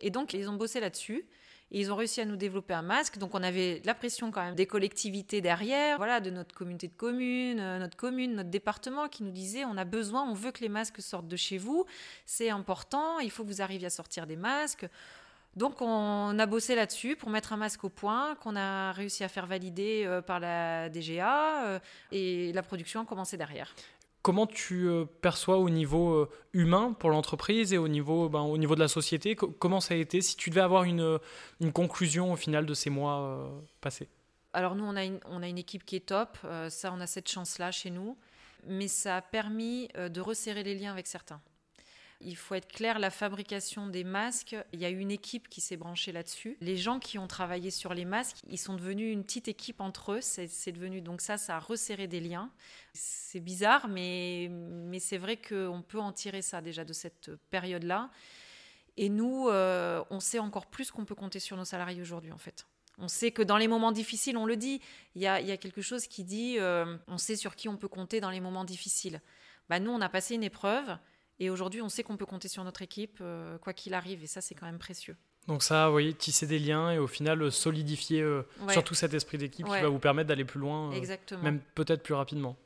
Et 0.00 0.10
donc, 0.10 0.32
ils 0.32 0.48
ont 0.48 0.56
bossé 0.56 0.80
là-dessus. 0.80 1.26
Ils 1.70 1.92
ont 1.92 1.96
réussi 1.96 2.20
à 2.20 2.24
nous 2.24 2.36
développer 2.36 2.74
un 2.74 2.82
masque. 2.82 3.18
Donc 3.18 3.34
on 3.34 3.42
avait 3.42 3.82
la 3.84 3.94
pression 3.94 4.30
quand 4.30 4.42
même 4.42 4.54
des 4.54 4.66
collectivités 4.66 5.40
derrière, 5.40 5.98
voilà, 5.98 6.20
de 6.20 6.30
notre 6.30 6.54
communauté 6.54 6.88
de 6.88 6.94
communes, 6.94 7.60
euh, 7.60 7.78
notre 7.78 7.96
commune, 7.96 8.34
notre 8.34 8.50
département 8.50 9.08
qui 9.08 9.22
nous 9.22 9.30
disait 9.30 9.64
on 9.64 9.76
a 9.76 9.84
besoin, 9.84 10.28
on 10.28 10.34
veut 10.34 10.50
que 10.50 10.60
les 10.60 10.68
masques 10.68 11.02
sortent 11.02 11.28
de 11.28 11.36
chez 11.36 11.58
vous, 11.58 11.84
c'est 12.24 12.50
important, 12.50 13.18
il 13.18 13.30
faut 13.30 13.44
que 13.44 13.48
vous 13.48 13.62
arriviez 13.62 13.86
à 13.86 13.90
sortir 13.90 14.26
des 14.26 14.36
masques. 14.36 14.86
Donc 15.56 15.82
on 15.82 16.38
a 16.38 16.46
bossé 16.46 16.74
là-dessus 16.74 17.16
pour 17.16 17.30
mettre 17.30 17.52
un 17.52 17.56
masque 17.56 17.82
au 17.82 17.88
point, 17.88 18.36
qu'on 18.36 18.54
a 18.54 18.92
réussi 18.92 19.24
à 19.24 19.28
faire 19.28 19.46
valider 19.46 20.04
euh, 20.06 20.22
par 20.22 20.40
la 20.40 20.88
DGA 20.88 21.66
euh, 21.66 21.78
et 22.12 22.52
la 22.52 22.62
production 22.62 23.00
a 23.00 23.04
commencé 23.04 23.36
derrière. 23.36 23.74
Comment 24.28 24.46
tu 24.46 24.90
perçois 25.22 25.56
au 25.56 25.70
niveau 25.70 26.28
humain 26.52 26.94
pour 26.98 27.08
l'entreprise 27.08 27.72
et 27.72 27.78
au 27.78 27.88
niveau, 27.88 28.28
ben, 28.28 28.42
au 28.42 28.58
niveau 28.58 28.74
de 28.74 28.80
la 28.80 28.86
société 28.88 29.34
Comment 29.34 29.80
ça 29.80 29.94
a 29.94 29.96
été 29.96 30.20
si 30.20 30.36
tu 30.36 30.50
devais 30.50 30.60
avoir 30.60 30.84
une, 30.84 31.18
une 31.60 31.72
conclusion 31.72 32.34
au 32.34 32.36
final 32.36 32.66
de 32.66 32.74
ces 32.74 32.90
mois 32.90 33.50
passés? 33.80 34.06
Alors 34.52 34.74
nous, 34.74 34.84
on 34.84 34.96
a, 34.96 35.04
une, 35.06 35.18
on 35.24 35.42
a 35.42 35.48
une 35.48 35.56
équipe 35.56 35.82
qui 35.86 35.96
est 35.96 36.04
top, 36.04 36.36
ça 36.68 36.92
on 36.94 37.00
a 37.00 37.06
cette 37.06 37.30
chance-là 37.30 37.70
chez 37.70 37.88
nous, 37.88 38.18
mais 38.66 38.86
ça 38.86 39.16
a 39.16 39.22
permis 39.22 39.88
de 39.96 40.20
resserrer 40.20 40.62
les 40.62 40.74
liens 40.74 40.92
avec 40.92 41.06
certains. 41.06 41.40
Il 42.20 42.36
faut 42.36 42.56
être 42.56 42.66
clair, 42.66 42.98
la 42.98 43.10
fabrication 43.10 43.86
des 43.86 44.02
masques, 44.02 44.56
il 44.72 44.80
y 44.80 44.84
a 44.84 44.88
une 44.88 45.12
équipe 45.12 45.48
qui 45.48 45.60
s'est 45.60 45.76
branchée 45.76 46.10
là-dessus. 46.10 46.56
Les 46.60 46.76
gens 46.76 46.98
qui 46.98 47.16
ont 47.16 47.28
travaillé 47.28 47.70
sur 47.70 47.94
les 47.94 48.04
masques, 48.04 48.38
ils 48.48 48.58
sont 48.58 48.74
devenus 48.74 49.12
une 49.12 49.22
petite 49.22 49.46
équipe 49.46 49.80
entre 49.80 50.12
eux. 50.12 50.20
C'est 50.20 50.72
devenu 50.72 51.00
donc 51.00 51.20
ça, 51.20 51.38
ça 51.38 51.56
a 51.56 51.60
resserré 51.60 52.08
des 52.08 52.18
liens. 52.18 52.50
C'est 52.92 53.38
bizarre, 53.38 53.86
mais, 53.86 54.48
mais 54.50 54.98
c'est 54.98 55.18
vrai 55.18 55.36
qu'on 55.36 55.82
peut 55.86 56.00
en 56.00 56.12
tirer 56.12 56.42
ça 56.42 56.60
déjà 56.60 56.84
de 56.84 56.92
cette 56.92 57.30
période-là. 57.50 58.10
Et 58.96 59.08
nous, 59.08 59.48
euh, 59.48 60.02
on 60.10 60.18
sait 60.18 60.40
encore 60.40 60.66
plus 60.66 60.90
qu'on 60.90 61.04
peut 61.04 61.14
compter 61.14 61.38
sur 61.38 61.56
nos 61.56 61.64
salariés 61.64 62.02
aujourd'hui, 62.02 62.32
en 62.32 62.38
fait. 62.38 62.66
On 62.98 63.06
sait 63.06 63.30
que 63.30 63.42
dans 63.42 63.56
les 63.56 63.68
moments 63.68 63.92
difficiles, 63.92 64.36
on 64.36 64.44
le 64.44 64.56
dit, 64.56 64.80
il 65.14 65.22
y 65.22 65.28
a, 65.28 65.56
quelque 65.56 65.82
chose 65.82 66.08
qui 66.08 66.24
dit, 66.24 66.56
euh, 66.58 66.96
on 67.06 67.16
sait 67.16 67.36
sur 67.36 67.54
qui 67.54 67.68
on 67.68 67.76
peut 67.76 67.86
compter 67.86 68.20
dans 68.20 68.30
les 68.30 68.40
moments 68.40 68.64
difficiles. 68.64 69.20
Bah, 69.68 69.78
nous, 69.78 69.92
on 69.92 70.00
a 70.00 70.08
passé 70.08 70.34
une 70.34 70.42
épreuve. 70.42 70.98
Et 71.40 71.50
aujourd'hui, 71.50 71.82
on 71.82 71.88
sait 71.88 72.02
qu'on 72.02 72.16
peut 72.16 72.26
compter 72.26 72.48
sur 72.48 72.64
notre 72.64 72.82
équipe, 72.82 73.18
euh, 73.20 73.58
quoi 73.58 73.72
qu'il 73.72 73.94
arrive, 73.94 74.22
et 74.22 74.26
ça, 74.26 74.40
c'est 74.40 74.54
quand 74.54 74.66
même 74.66 74.78
précieux. 74.78 75.16
Donc 75.46 75.62
ça, 75.62 75.86
vous 75.86 75.92
voyez, 75.92 76.12
tisser 76.12 76.46
des 76.46 76.58
liens 76.58 76.90
et 76.90 76.98
au 76.98 77.06
final 77.06 77.40
euh, 77.40 77.50
solidifier 77.50 78.20
euh, 78.20 78.42
surtout 78.68 78.94
cet 78.94 79.14
esprit 79.14 79.38
d'équipe 79.38 79.64
qui 79.66 79.72
va 79.72 79.88
vous 79.88 79.98
permettre 79.98 80.28
d'aller 80.28 80.44
plus 80.44 80.60
loin, 80.60 80.90
même 81.42 81.60
peut-être 81.74 82.02
plus 82.02 82.14
rapidement. 82.14 82.56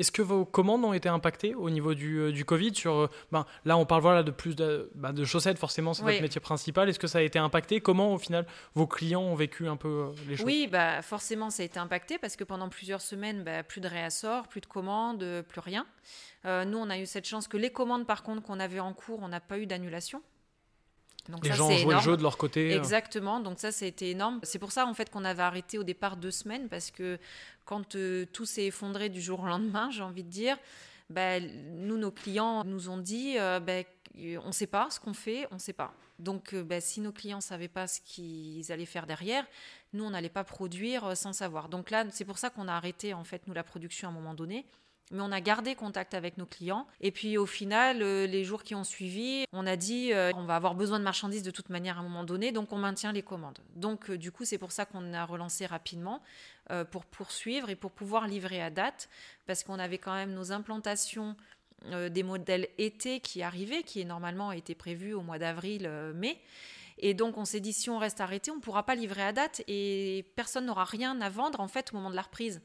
Est-ce 0.00 0.12
que 0.12 0.22
vos 0.22 0.46
commandes 0.46 0.82
ont 0.82 0.94
été 0.94 1.10
impactées 1.10 1.54
au 1.54 1.68
niveau 1.68 1.92
du, 1.92 2.16
euh, 2.20 2.32
du 2.32 2.46
Covid 2.46 2.74
sur, 2.74 2.94
euh, 2.94 3.10
ben, 3.32 3.44
Là, 3.66 3.76
on 3.76 3.84
parle 3.84 4.00
voilà, 4.00 4.22
de 4.22 4.30
plus 4.30 4.56
de, 4.56 4.90
ben, 4.94 5.12
de 5.12 5.26
chaussettes, 5.26 5.58
forcément, 5.58 5.92
c'est 5.92 6.02
votre 6.02 6.22
métier 6.22 6.40
principal. 6.40 6.88
Est-ce 6.88 6.98
que 6.98 7.06
ça 7.06 7.18
a 7.18 7.20
été 7.20 7.38
impacté? 7.38 7.82
Comment, 7.82 8.14
au 8.14 8.18
final, 8.18 8.46
vos 8.74 8.86
clients 8.86 9.20
ont 9.20 9.34
vécu 9.34 9.68
un 9.68 9.76
peu 9.76 9.88
euh, 9.88 10.06
les 10.26 10.36
choses? 10.36 10.46
Oui, 10.46 10.68
bah, 10.72 11.02
forcément, 11.02 11.50
ça 11.50 11.62
a 11.62 11.66
été 11.66 11.78
impacté 11.78 12.16
parce 12.16 12.36
que 12.36 12.44
pendant 12.44 12.70
plusieurs 12.70 13.02
semaines, 13.02 13.44
bah, 13.44 13.62
plus 13.62 13.82
de 13.82 13.88
réassorts, 13.88 14.48
plus 14.48 14.62
de 14.62 14.66
commandes, 14.66 15.22
plus 15.46 15.60
rien. 15.60 15.86
nous, 16.46 16.78
on 16.78 16.88
a 16.88 16.98
eu 16.98 17.04
cette 17.04 17.26
chance 17.26 17.46
que 17.46 17.58
les 17.58 17.70
commandes, 17.70 18.06
par 18.06 18.22
contre, 18.22 18.42
qu'on 18.42 18.58
avait 18.58 18.80
en 18.80 18.94
cours, 18.94 19.20
on 19.22 19.28
n'a 19.28 19.40
pas 19.40 19.58
eu 19.58 19.66
d'annulation. 19.66 20.22
Donc 21.28 21.44
les 21.44 21.52
gens 21.52 21.68
ont 21.68 21.76
joué 21.76 21.94
le 21.94 22.00
jeu 22.00 22.16
de 22.16 22.22
leur 22.22 22.36
côté. 22.36 22.72
Exactement, 22.72 23.40
donc 23.40 23.58
ça, 23.58 23.72
c'était 23.72 24.10
énorme. 24.10 24.40
C'est 24.42 24.58
pour 24.58 24.72
ça, 24.72 24.86
en 24.86 24.94
fait, 24.94 25.10
qu'on 25.10 25.24
avait 25.24 25.42
arrêté 25.42 25.78
au 25.78 25.82
départ 25.82 26.16
deux 26.16 26.30
semaines, 26.30 26.68
parce 26.68 26.90
que 26.90 27.18
quand 27.64 27.94
euh, 27.94 28.26
tout 28.32 28.46
s'est 28.46 28.66
effondré 28.66 29.08
du 29.08 29.20
jour 29.20 29.40
au 29.40 29.46
lendemain, 29.46 29.90
j'ai 29.90 30.02
envie 30.02 30.24
de 30.24 30.30
dire, 30.30 30.56
ben, 31.08 31.48
nous, 31.76 31.98
nos 31.98 32.10
clients 32.10 32.64
nous 32.64 32.88
ont 32.88 32.98
dit, 32.98 33.38
euh, 33.38 33.60
ben, 33.60 33.84
on 34.16 34.48
ne 34.48 34.52
sait 34.52 34.66
pas 34.66 34.88
ce 34.90 34.98
qu'on 34.98 35.14
fait, 35.14 35.46
on 35.50 35.54
ne 35.54 35.60
sait 35.60 35.72
pas. 35.72 35.92
Donc, 36.18 36.52
euh, 36.54 36.62
ben, 36.62 36.80
si 36.80 37.00
nos 37.00 37.12
clients 37.12 37.38
ne 37.38 37.42
savaient 37.42 37.68
pas 37.68 37.86
ce 37.86 38.00
qu'ils 38.00 38.70
allaient 38.72 38.86
faire 38.86 39.06
derrière, 39.06 39.46
nous, 39.92 40.04
on 40.04 40.10
n'allait 40.10 40.28
pas 40.28 40.44
produire 40.44 41.16
sans 41.16 41.32
savoir. 41.32 41.68
Donc 41.68 41.90
là, 41.90 42.04
c'est 42.10 42.24
pour 42.24 42.38
ça 42.38 42.50
qu'on 42.50 42.68
a 42.68 42.72
arrêté, 42.72 43.14
en 43.14 43.24
fait, 43.24 43.46
nous, 43.46 43.54
la 43.54 43.64
production 43.64 44.08
à 44.08 44.10
un 44.10 44.14
moment 44.14 44.34
donné 44.34 44.66
mais 45.10 45.20
on 45.20 45.32
a 45.32 45.40
gardé 45.40 45.74
contact 45.74 46.14
avec 46.14 46.38
nos 46.38 46.46
clients. 46.46 46.86
Et 47.00 47.10
puis 47.10 47.36
au 47.36 47.46
final, 47.46 48.02
euh, 48.02 48.26
les 48.26 48.44
jours 48.44 48.62
qui 48.62 48.74
ont 48.74 48.84
suivi, 48.84 49.44
on 49.52 49.66
a 49.66 49.76
dit 49.76 50.12
euh, 50.12 50.30
on 50.36 50.44
va 50.44 50.56
avoir 50.56 50.74
besoin 50.74 50.98
de 50.98 51.04
marchandises 51.04 51.42
de 51.42 51.50
toute 51.50 51.68
manière 51.68 51.96
à 51.96 52.00
un 52.00 52.04
moment 52.04 52.24
donné, 52.24 52.52
donc 52.52 52.72
on 52.72 52.78
maintient 52.78 53.12
les 53.12 53.22
commandes. 53.22 53.58
Donc 53.74 54.10
euh, 54.10 54.18
du 54.18 54.30
coup, 54.30 54.44
c'est 54.44 54.58
pour 54.58 54.72
ça 54.72 54.84
qu'on 54.84 55.12
a 55.12 55.24
relancé 55.24 55.66
rapidement 55.66 56.22
pour 56.92 57.04
poursuivre 57.04 57.68
et 57.68 57.74
pour 57.74 57.90
pouvoir 57.90 58.28
livrer 58.28 58.62
à 58.62 58.70
date, 58.70 59.08
parce 59.44 59.64
qu'on 59.64 59.80
avait 59.80 59.98
quand 59.98 60.14
même 60.14 60.32
nos 60.34 60.52
implantations 60.52 61.34
des 62.10 62.22
modèles 62.22 62.68
été 62.78 63.18
qui 63.18 63.42
arrivaient, 63.42 63.82
qui 63.82 64.04
normalement 64.04 64.52
été 64.52 64.76
prévus 64.76 65.12
au 65.12 65.22
mois 65.22 65.40
d'avril, 65.40 65.90
mai. 66.14 66.40
Et 66.98 67.12
donc 67.12 67.38
on 67.38 67.44
s'est 67.44 67.58
dit 67.58 67.72
si 67.72 67.90
on 67.90 67.98
reste 67.98 68.20
arrêté, 68.20 68.52
on 68.52 68.56
ne 68.56 68.60
pourra 68.60 68.84
pas 68.84 68.94
livrer 68.94 69.22
à 69.22 69.32
date 69.32 69.64
et 69.66 70.24
personne 70.36 70.66
n'aura 70.66 70.84
rien 70.84 71.20
à 71.20 71.28
vendre 71.28 71.58
en 71.58 71.66
fait 71.66 71.92
au 71.92 71.96
moment 71.96 72.10
de 72.10 72.14
la 72.14 72.22
reprise. 72.22 72.62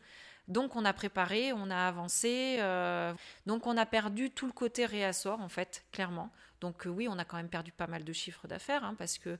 Donc 0.47 0.75
on 0.75 0.85
a 0.85 0.93
préparé, 0.93 1.53
on 1.53 1.69
a 1.71 1.87
avancé, 1.87 2.57
euh, 2.59 3.13
donc 3.45 3.65
on 3.65 3.77
a 3.77 3.85
perdu 3.85 4.29
tout 4.29 4.45
le 4.45 4.51
côté 4.51 4.85
réassort 4.85 5.41
en 5.41 5.49
fait, 5.49 5.83
clairement. 5.91 6.29
Donc 6.61 6.85
euh, 6.85 6.89
oui, 6.89 7.07
on 7.09 7.17
a 7.17 7.25
quand 7.25 7.37
même 7.37 7.49
perdu 7.49 7.71
pas 7.71 7.87
mal 7.87 8.03
de 8.03 8.13
chiffres 8.13 8.47
d'affaires, 8.47 8.83
hein, 8.83 8.95
parce 8.97 9.17
que 9.17 9.37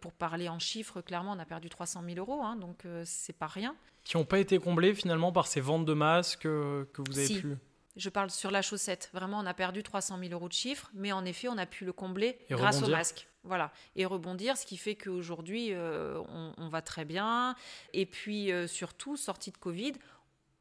pour 0.00 0.12
parler 0.12 0.48
en 0.48 0.58
chiffres, 0.58 1.00
clairement, 1.00 1.32
on 1.32 1.38
a 1.38 1.44
perdu 1.44 1.68
300 1.68 2.02
000 2.04 2.18
euros, 2.18 2.42
hein, 2.42 2.56
donc 2.56 2.84
euh, 2.86 3.02
c'est 3.04 3.36
pas 3.36 3.46
rien. 3.46 3.76
Qui 4.04 4.16
n'ont 4.16 4.24
pas 4.24 4.38
été 4.38 4.58
comblés 4.58 4.94
finalement 4.94 5.32
par 5.32 5.46
ces 5.46 5.60
ventes 5.60 5.84
de 5.84 5.94
masques 5.94 6.42
que 6.42 6.86
vous 6.98 7.18
avez 7.18 7.26
si. 7.26 7.40
pu? 7.40 7.56
Je 7.96 8.10
parle 8.10 8.30
sur 8.30 8.52
la 8.52 8.62
chaussette. 8.62 9.10
Vraiment, 9.12 9.40
on 9.40 9.46
a 9.46 9.54
perdu 9.54 9.82
300 9.82 10.18
000 10.20 10.32
euros 10.32 10.46
de 10.46 10.52
chiffres, 10.52 10.88
mais 10.94 11.10
en 11.10 11.24
effet, 11.24 11.48
on 11.48 11.58
a 11.58 11.66
pu 11.66 11.84
le 11.84 11.92
combler 11.92 12.38
grâce 12.48 12.80
au 12.82 12.88
masque. 12.88 13.26
Voilà, 13.42 13.72
et 13.96 14.04
rebondir, 14.04 14.56
ce 14.56 14.66
qui 14.66 14.76
fait 14.76 14.94
qu'aujourd'hui, 14.94 15.72
on, 15.74 16.52
on, 16.56 16.68
va 16.68 16.80
très 16.80 17.04
bien. 17.04 17.56
Et 17.92 18.06
puis, 18.06 18.50
surtout, 18.68 19.16
sortie 19.16 19.50
de 19.50 19.56
Covid, 19.56 19.94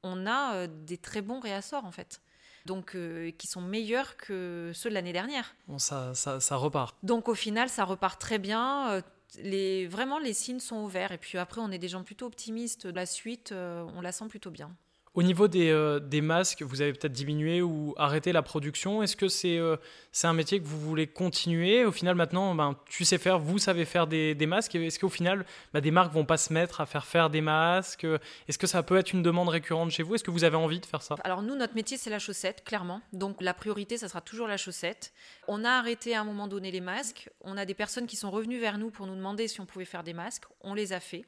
on 0.08 0.26
a 0.26 0.56
euh, 0.56 0.68
des 0.68 0.98
très 0.98 1.22
bons 1.22 1.40
réassorts 1.40 1.86
en 1.86 1.92
fait. 1.92 2.22
Donc, 2.66 2.96
euh, 2.96 3.32
qui 3.32 3.48
sont 3.48 3.62
meilleurs 3.62 4.18
que 4.18 4.72
ceux 4.74 4.90
de 4.90 4.94
l'année 4.94 5.14
dernière. 5.14 5.56
Bon, 5.70 5.80
ça, 5.80 6.14
ça, 6.14 6.56
repart. 6.58 6.98
Donc, 7.02 7.30
au 7.30 7.34
final, 7.34 7.70
ça 7.70 7.86
repart 7.86 8.20
très 8.20 8.40
bien. 8.40 8.90
Euh, 8.92 9.02
les, 9.38 9.88
vraiment, 9.88 10.20
les 10.20 10.34
signes 10.34 10.60
sont 10.60 10.84
ouverts. 10.84 11.14
Et 11.14 11.18
puis 11.18 11.38
après, 11.38 11.62
on 11.62 11.72
est 11.72 11.78
des 11.78 11.88
gens 11.88 12.04
plutôt 12.04 12.26
optimistes. 12.26 12.86
La 12.86 13.06
suite, 13.06 13.54
on 13.54 14.02
la 14.02 14.12
sent 14.12 14.28
plutôt 14.28 14.52
bien. 14.52 14.76
Au 15.18 15.24
niveau 15.24 15.48
des, 15.48 15.72
euh, 15.72 16.00
des, 16.00 16.22
masques, 16.22 16.62
vous 16.62 16.80
avez 16.84 16.94
peut-être 16.94 17.12
diminué 17.12 17.64
ou 17.64 17.96
arrêté 17.98 18.32
la 18.32 18.44
production. 18.44 19.02
Est-ce 19.02 19.16
que 19.16 19.28
c'est 19.28 19.58
euh, 19.58 19.76
un 20.22 20.34
métier 20.34 20.60
que 20.60 20.68
vous 20.68 20.80
voulez 20.80 21.08
continuer? 21.08 21.86
Au 21.86 21.92
final, 21.92 22.14
maintenant, 22.14 22.54
ben, 22.54 22.78
tu 22.86 23.04
sais 23.04 23.18
faire, 23.18 23.40
vous 23.40 23.58
savez 23.58 23.86
faire 23.86 24.06
des, 24.06 24.36
des 24.36 24.46
masques. 24.46 24.76
Est-ce 24.76 25.00
qu'au 25.00 25.10
final, 25.10 25.44
ben, 25.74 25.82
des 25.82 25.90
marques 25.90 26.14
vont 26.14 26.24
pas 26.24 26.38
se 26.38 26.54
mettre 26.54 26.82
à 26.82 26.86
faire 26.86 27.04
faire 27.04 27.32
des 27.32 27.42
masques? 27.42 28.06
Est-ce 28.48 28.60
que 28.60 28.68
ça 28.68 28.84
peut 28.84 28.96
être 28.96 29.12
une 29.12 29.24
demande 29.24 29.50
récurrente 29.50 29.90
chez 29.90 30.04
vous? 30.04 30.14
Est-ce 30.14 30.24
que 30.24 30.30
vous 30.30 30.44
avez 30.44 30.56
envie 30.56 30.80
de 30.80 30.86
faire 30.86 31.02
ça? 31.02 31.16
Alors 31.24 31.42
nous, 31.42 31.56
notre 31.56 31.74
métier, 31.74 31.98
c'est 31.98 32.12
la 32.12 32.20
chaussette, 32.20 32.64
clairement. 32.64 33.02
Donc 33.12 33.42
la 33.42 33.56
priorité, 33.56 33.98
ça 33.98 34.08
sera 34.08 34.22
toujours 34.22 34.48
la 34.48 34.58
chaussette. 34.58 35.14
On 35.48 35.66
a 35.66 35.72
arrêté 35.72 36.14
à 36.14 36.22
un 36.22 36.26
moment 36.26 36.48
donné 36.48 36.70
les 36.70 36.82
masques. 36.82 37.28
On 37.42 37.58
a 37.58 37.66
des 37.66 37.74
personnes 37.74 38.06
qui 38.06 38.18
sont 38.18 38.30
revenues 38.30 38.60
vers 38.60 38.78
nous 38.78 38.92
pour 38.92 39.08
nous 39.08 39.16
demander 39.16 39.48
si 39.48 39.62
on 39.62 39.66
pouvait 39.66 39.86
faire 39.86 40.04
des 40.04 40.14
masques. 40.14 40.44
On 40.62 40.76
les 40.76 40.94
a 40.94 41.00
fait. 41.00 41.26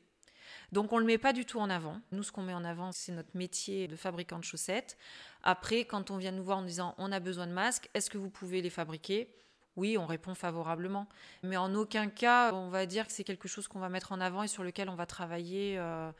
Donc 0.71 0.93
on 0.93 0.97
ne 0.97 1.01
le 1.01 1.07
met 1.07 1.17
pas 1.17 1.33
du 1.33 1.45
tout 1.45 1.59
en 1.59 1.69
avant. 1.69 1.99
Nous, 2.11 2.23
ce 2.23 2.31
qu'on 2.31 2.43
met 2.43 2.53
en 2.53 2.63
avant, 2.63 2.91
c'est 2.91 3.11
notre 3.11 3.35
métier 3.35 3.87
de 3.87 3.95
fabricant 3.95 4.39
de 4.39 4.43
chaussettes. 4.43 4.97
Après, 5.43 5.85
quand 5.85 6.11
on 6.11 6.17
vient 6.17 6.31
nous 6.31 6.43
voir 6.43 6.59
en 6.59 6.63
disant 6.63 6.95
on 6.97 7.11
a 7.11 7.19
besoin 7.19 7.47
de 7.47 7.53
masques, 7.53 7.89
est-ce 7.93 8.09
que 8.09 8.17
vous 8.17 8.29
pouvez 8.29 8.61
les 8.61 8.69
fabriquer? 8.69 9.33
Oui, 9.75 9.97
on 9.97 10.05
répond 10.05 10.35
favorablement. 10.35 11.07
Mais 11.43 11.57
en 11.57 11.73
aucun 11.73 12.07
cas, 12.07 12.53
on 12.53 12.69
va 12.69 12.85
dire 12.85 13.07
que 13.07 13.13
c'est 13.13 13.23
quelque 13.23 13.47
chose 13.47 13.67
qu'on 13.67 13.79
va 13.79 13.89
mettre 13.89 14.11
en 14.11 14.19
avant 14.19 14.43
et 14.43 14.47
sur 14.47 14.63
lequel 14.63 14.89
on 14.89 14.95
va 14.95 15.05
travailler. 15.05 15.75
Euh, 15.77 16.11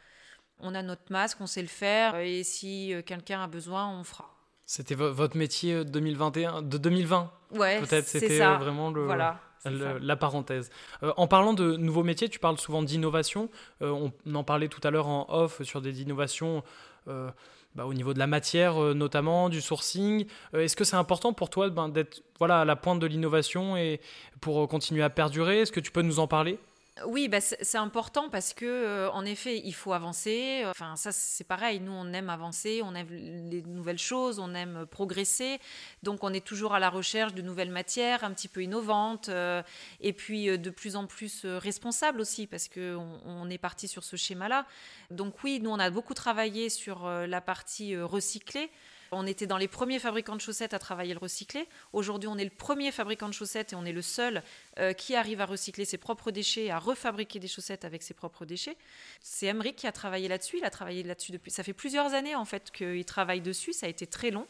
on 0.59 0.73
a 0.75 0.81
notre 0.81 1.11
masque, 1.11 1.39
on 1.41 1.47
sait 1.47 1.61
le 1.61 1.67
faire, 1.67 2.15
et 2.17 2.43
si 2.43 2.93
euh, 2.93 3.01
quelqu'un 3.01 3.43
a 3.43 3.47
besoin, 3.47 3.89
on 3.89 4.03
fera. 4.03 4.35
C'était 4.65 4.95
votre 4.95 5.35
métier 5.35 5.83
2021, 5.83 6.61
de 6.61 6.77
2020 6.77 7.33
Ouais, 7.51 7.79
peut-être 7.79 8.07
c'était 8.07 8.37
vraiment 8.37 8.91
le. 8.91 9.05
Voilà 9.05 9.39
la 9.65 10.15
parenthèse. 10.15 10.69
Euh, 11.03 11.13
en 11.17 11.27
parlant 11.27 11.53
de 11.53 11.75
nouveaux 11.75 12.03
métiers, 12.03 12.29
tu 12.29 12.39
parles 12.39 12.57
souvent 12.57 12.83
d'innovation. 12.83 13.49
Euh, 13.81 14.09
on 14.25 14.35
en 14.35 14.43
parlait 14.43 14.67
tout 14.67 14.81
à 14.83 14.91
l'heure 14.91 15.07
en 15.07 15.25
off 15.29 15.61
sur 15.63 15.81
des 15.81 16.01
innovations 16.01 16.63
euh, 17.07 17.29
bah, 17.75 17.85
au 17.85 17.93
niveau 17.93 18.13
de 18.13 18.19
la 18.19 18.27
matière 18.27 18.75
notamment, 18.95 19.49
du 19.49 19.61
sourcing. 19.61 20.25
Est-ce 20.53 20.75
que 20.75 20.83
c'est 20.83 20.95
important 20.95 21.33
pour 21.33 21.49
toi 21.49 21.69
ben, 21.69 21.89
d'être 21.89 22.23
voilà, 22.39 22.61
à 22.61 22.65
la 22.65 22.75
pointe 22.75 22.99
de 22.99 23.07
l'innovation 23.07 23.77
et 23.77 23.99
pour 24.41 24.67
continuer 24.67 25.03
à 25.03 25.09
perdurer? 25.09 25.61
Est-ce 25.61 25.71
que 25.71 25.79
tu 25.79 25.91
peux 25.91 26.01
nous 26.01 26.19
en 26.19 26.27
parler? 26.27 26.59
Oui, 27.05 27.27
bah, 27.27 27.41
c'est 27.41 27.77
important 27.77 28.29
parce 28.29 28.53
que 28.53 28.65
euh, 28.65 29.11
en 29.11 29.25
effet, 29.25 29.61
il 29.63 29.73
faut 29.73 29.93
avancer. 29.93 30.63
Enfin, 30.65 30.95
ça 30.95 31.11
c'est 31.11 31.43
pareil. 31.43 31.79
Nous, 31.79 31.91
on 31.91 32.11
aime 32.13 32.29
avancer, 32.29 32.81
on 32.83 32.95
aime 32.95 33.09
les 33.09 33.61
nouvelles 33.63 33.99
choses, 33.99 34.39
on 34.39 34.53
aime 34.53 34.85
progresser. 34.85 35.59
Donc, 36.03 36.23
on 36.23 36.33
est 36.33 36.45
toujours 36.45 36.73
à 36.73 36.79
la 36.79 36.89
recherche 36.89 37.33
de 37.33 37.41
nouvelles 37.41 37.71
matières, 37.71 38.23
un 38.23 38.31
petit 38.31 38.47
peu 38.47 38.63
innovantes, 38.63 39.29
euh, 39.29 39.61
et 40.01 40.13
puis 40.13 40.49
euh, 40.49 40.57
de 40.57 40.69
plus 40.69 40.95
en 40.95 41.05
plus 41.05 41.45
responsables 41.45 42.21
aussi 42.21 42.47
parce 42.47 42.67
que 42.67 42.97
on 43.25 43.49
est 43.49 43.57
parti 43.57 43.87
sur 43.87 44.03
ce 44.03 44.15
schéma-là. 44.15 44.65
Donc 45.11 45.43
oui, 45.43 45.59
nous, 45.61 45.69
on 45.69 45.79
a 45.79 45.89
beaucoup 45.89 46.13
travaillé 46.13 46.69
sur 46.69 47.07
la 47.07 47.41
partie 47.41 47.97
recyclée. 47.97 48.69
On 49.11 49.25
était 49.25 49.47
dans 49.47 49.57
les 49.57 49.67
premiers 49.67 49.99
fabricants 49.99 50.35
de 50.35 50.41
chaussettes 50.41 50.73
à 50.73 50.79
travailler 50.79 51.13
le 51.13 51.19
recyclé. 51.19 51.67
Aujourd'hui, 51.93 52.27
on 52.27 52.37
est 52.37 52.43
le 52.43 52.49
premier 52.49 52.91
fabricant 52.91 53.27
de 53.27 53.33
chaussettes 53.33 53.73
et 53.73 53.75
on 53.75 53.85
est 53.85 53.91
le 53.91 54.01
seul 54.01 54.43
euh, 54.77 54.93
qui 54.93 55.15
arrive 55.15 55.41
à 55.41 55.45
recycler 55.45 55.85
ses 55.85 55.97
propres 55.97 56.31
déchets, 56.31 56.69
à 56.69 56.79
refabriquer 56.79 57.39
des 57.39 57.47
chaussettes 57.47 57.85
avec 57.85 58.03
ses 58.03 58.13
propres 58.13 58.45
déchets. 58.45 58.77
C'est 59.21 59.47
Emmerich 59.47 59.75
qui 59.75 59.87
a 59.87 59.91
travaillé 59.91 60.27
là-dessus. 60.27 60.57
Il 60.57 60.65
a 60.65 60.69
travaillé 60.69 61.03
là-dessus 61.03 61.31
depuis. 61.31 61.51
Ça 61.51 61.63
fait 61.63 61.73
plusieurs 61.73 62.13
années 62.13 62.35
en 62.35 62.45
fait 62.45 62.71
qu'il 62.71 63.05
travaille 63.05 63.41
dessus. 63.41 63.73
Ça 63.73 63.85
a 63.85 63.89
été 63.89 64.07
très 64.07 64.31
long. 64.31 64.47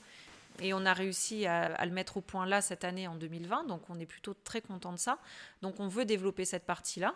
Et 0.62 0.74
on 0.74 0.86
a 0.86 0.94
réussi 0.94 1.46
à, 1.46 1.86
le 1.86 1.92
mettre 1.92 2.18
au 2.18 2.22
point 2.22 2.46
là 2.46 2.62
cette 2.62 2.84
année 2.84 3.08
en 3.08 3.16
2020, 3.16 3.66
donc 3.66 3.82
on 3.90 4.00
est 4.00 4.06
plutôt 4.06 4.34
très 4.44 4.62
content 4.62 4.92
de 4.92 4.98
ça. 4.98 5.20
Donc 5.62 5.80
on 5.80 5.88
veut 5.88 6.06
développer 6.06 6.46
cette 6.46 6.66
partie-là. 6.66 7.16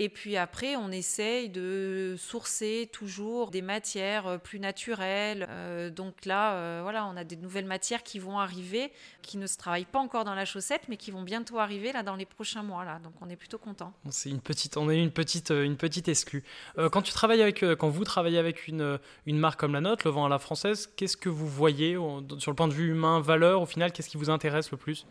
Et 0.00 0.08
puis 0.08 0.36
après, 0.36 0.76
on 0.76 0.92
essaye 0.92 1.48
de 1.48 2.14
sourcer 2.16 2.88
toujours 2.92 3.50
des 3.50 3.62
matières 3.62 4.28
euh, 4.28 4.38
plus 4.38 4.60
naturelles. 4.60 5.48
Euh, 5.50 5.90
donc 5.90 6.24
là, 6.24 6.54
euh, 6.54 6.80
voilà, 6.84 7.04
on 7.06 7.16
a 7.16 7.24
des 7.24 7.34
nouvelles 7.34 7.64
matières 7.66 8.04
qui 8.04 8.20
vont 8.20 8.38
arriver, 8.38 8.92
qui 9.22 9.38
ne 9.38 9.46
se 9.48 9.56
travaillent 9.56 9.84
pas 9.84 9.98
encore 9.98 10.24
dans 10.24 10.36
la 10.36 10.44
chaussette, 10.44 10.82
mais 10.88 10.96
qui 10.96 11.10
vont 11.10 11.22
bientôt 11.22 11.58
arriver 11.58 11.90
là 11.92 12.04
dans 12.04 12.14
les 12.14 12.26
prochains 12.26 12.62
mois. 12.62 12.84
Là. 12.84 13.00
Donc 13.02 13.12
on 13.20 13.28
est 13.28 13.34
plutôt 13.34 13.58
content. 13.58 13.92
C'est 14.08 14.30
une 14.30 14.40
petite, 14.40 14.76
on 14.76 14.88
est 14.88 15.02
une 15.02 15.10
petite, 15.10 15.50
une 15.50 15.76
petite 15.76 16.06
exclue. 16.06 16.44
quand 16.92 17.02
tu 17.02 17.12
travailles 17.12 17.42
avec, 17.42 17.64
quand 17.76 17.88
vous 17.88 18.04
travaillez 18.04 18.38
avec 18.38 18.68
une, 18.68 19.00
une 19.26 19.38
marque 19.38 19.58
comme 19.58 19.72
la 19.72 19.80
nôtre, 19.80 20.06
le 20.06 20.12
vent 20.12 20.26
à 20.26 20.28
la 20.28 20.38
française, 20.38 20.88
qu'est-ce 20.96 21.16
que 21.16 21.28
vous 21.28 21.48
voyez 21.48 21.94
sur 22.38 22.52
le 22.52 22.54
point 22.54 22.68
de 22.68 22.72
vue 22.72 22.90
humain, 22.90 23.20
valeur, 23.20 23.62
au 23.62 23.66
final, 23.66 23.92
qu'est-ce 23.92 24.08
qui 24.08 24.16
vous 24.16 24.30
intéresse 24.30 24.70
le 24.70 24.76
plus? 24.76 25.06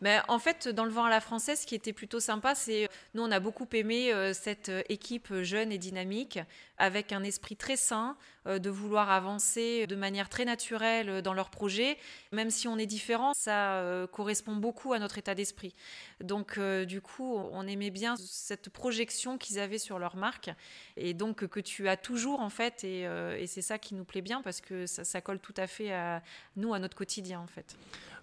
Mais 0.00 0.20
en 0.28 0.38
fait, 0.38 0.68
dans 0.68 0.84
le 0.84 0.90
vent 0.90 1.04
à 1.04 1.10
la 1.10 1.20
française, 1.20 1.60
ce 1.60 1.66
qui 1.66 1.74
était 1.74 1.92
plutôt 1.92 2.20
sympa, 2.20 2.54
c'est 2.54 2.88
nous, 3.14 3.22
on 3.22 3.30
a 3.30 3.40
beaucoup 3.40 3.66
aimé 3.72 4.12
cette 4.32 4.68
euh, 4.68 4.82
équipe 4.88 5.32
jeune 5.42 5.72
et 5.72 5.78
dynamique, 5.78 6.38
avec 6.78 7.12
un 7.12 7.22
esprit 7.22 7.56
très 7.56 7.76
sain, 7.76 8.16
euh, 8.46 8.58
de 8.58 8.70
vouloir 8.70 9.10
avancer 9.10 9.86
de 9.86 9.96
manière 9.96 10.28
très 10.28 10.44
naturelle 10.44 11.22
dans 11.22 11.34
leurs 11.34 11.50
projets. 11.50 11.98
Même 12.32 12.50
si 12.50 12.68
on 12.68 12.78
est 12.78 12.86
différent, 12.86 13.32
ça 13.34 13.82
correspond 14.12 14.56
beaucoup 14.56 14.92
à 14.92 14.98
notre 14.98 15.18
état 15.18 15.34
d'esprit. 15.34 15.74
Donc, 16.20 16.58
du 16.58 17.00
coup, 17.00 17.36
on 17.36 17.66
aimait 17.66 17.90
bien 17.90 18.14
cette 18.16 18.70
projection 18.70 19.38
qu'ils 19.38 19.58
avaient 19.58 19.78
sur 19.78 19.98
leur 19.98 20.16
marque, 20.16 20.50
et 20.96 21.14
donc 21.14 21.46
que 21.46 21.60
tu 21.60 21.88
as 21.88 21.96
toujours, 21.96 22.40
en 22.40 22.50
fait, 22.50 22.84
et, 22.84 23.46
c'est 23.46 23.62
ça 23.62 23.78
qui 23.78 23.94
nous 23.94 24.04
plaît 24.04 24.22
bien, 24.22 24.42
parce 24.42 24.60
que 24.60 24.86
ça 24.86 25.20
colle 25.20 25.38
tout 25.38 25.54
à 25.56 25.66
fait 25.66 25.92
à 25.92 26.22
nous, 26.56 26.74
à 26.74 26.78
notre 26.78 26.96
quotidien, 26.96 27.40
en 27.40 27.46
fait. 27.46 27.76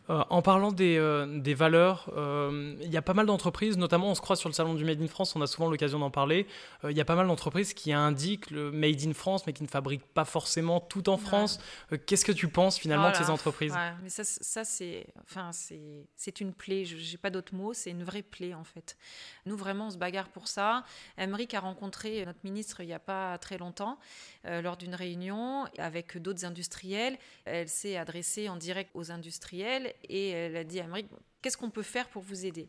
Euh, 0.09 0.21
en 0.29 0.41
parlant 0.41 0.71
des, 0.71 0.97
euh, 0.97 1.39
des 1.39 1.53
valeurs, 1.53 2.11
euh, 2.17 2.75
il 2.81 2.91
y 2.91 2.97
a 2.97 3.01
pas 3.01 3.13
mal 3.13 3.25
d'entreprises, 3.25 3.77
notamment 3.77 4.09
on 4.09 4.15
se 4.15 4.21
croise 4.21 4.39
sur 4.39 4.49
le 4.49 4.53
salon 4.53 4.73
du 4.73 4.83
Made 4.83 5.01
in 5.01 5.07
France, 5.07 5.33
on 5.35 5.41
a 5.41 5.47
souvent 5.47 5.69
l'occasion 5.69 5.99
d'en 5.99 6.11
parler. 6.11 6.45
Il 6.83 6.95
y 6.95 7.01
a 7.01 7.05
pas 7.05 7.15
mal 7.15 7.27
d'entreprises 7.27 7.73
qui 7.73 7.93
indiquent 7.93 8.51
le 8.51 8.71
Made 8.71 9.01
in 9.05 9.13
France, 9.13 9.47
mais 9.47 9.53
qui 9.53 9.63
ne 9.63 9.67
fabriquent 9.67 10.05
pas 10.13 10.25
forcément 10.25 10.81
tout 10.81 11.09
en 11.09 11.17
France. 11.17 11.59
Qu'est-ce 12.05 12.25
que 12.25 12.31
tu 12.31 12.49
penses 12.49 12.77
finalement 12.77 13.11
de 13.11 13.15
ces 13.15 13.29
entreprises? 13.29 13.73
Mais 14.01 14.09
Ça, 14.09 14.23
ça 14.23 14.63
c'est 14.65 15.07
enfin, 15.21 15.51
c'est 15.53 16.41
une 16.41 16.53
plaie, 16.53 16.83
je 16.83 16.95
n'ai 16.95 17.17
pas 17.17 17.29
d'autre 17.29 17.55
mot, 17.55 17.73
c'est 17.73 17.91
une 17.91 18.03
vraie 18.03 18.21
plaie 18.21 18.53
en 18.53 18.63
fait. 18.63 18.97
Nous 19.45 19.55
vraiment 19.55 19.87
on 19.87 19.91
se 19.91 19.97
bagarre 19.97 20.29
pour 20.29 20.47
ça. 20.47 20.83
Emmerich 21.17 21.53
a 21.53 21.61
rencontré 21.61 22.25
notre 22.25 22.39
ministre 22.43 22.81
il 22.81 22.87
n'y 22.87 22.93
a 22.93 22.99
pas 22.99 23.37
très 23.37 23.57
longtemps 23.57 23.97
lors 24.43 24.75
d'une 24.75 24.95
réunion 24.95 25.65
avec 25.77 26.17
d'autres 26.17 26.45
industriels. 26.45 27.17
Elle 27.45 27.69
s'est 27.69 27.95
adressée 27.95 28.49
en 28.49 28.57
direct 28.57 28.91
aux 28.93 29.11
industriels 29.11 29.92
et 30.03 30.29
elle 30.29 30.55
a 30.55 30.63
dit 30.63 30.79
à 30.79 30.83
Emmerich, 30.83 31.07
qu'est-ce 31.41 31.57
qu'on 31.57 31.69
peut 31.69 31.83
faire 31.83 32.07
pour 32.09 32.21
vous 32.21 32.45
aider? 32.45 32.67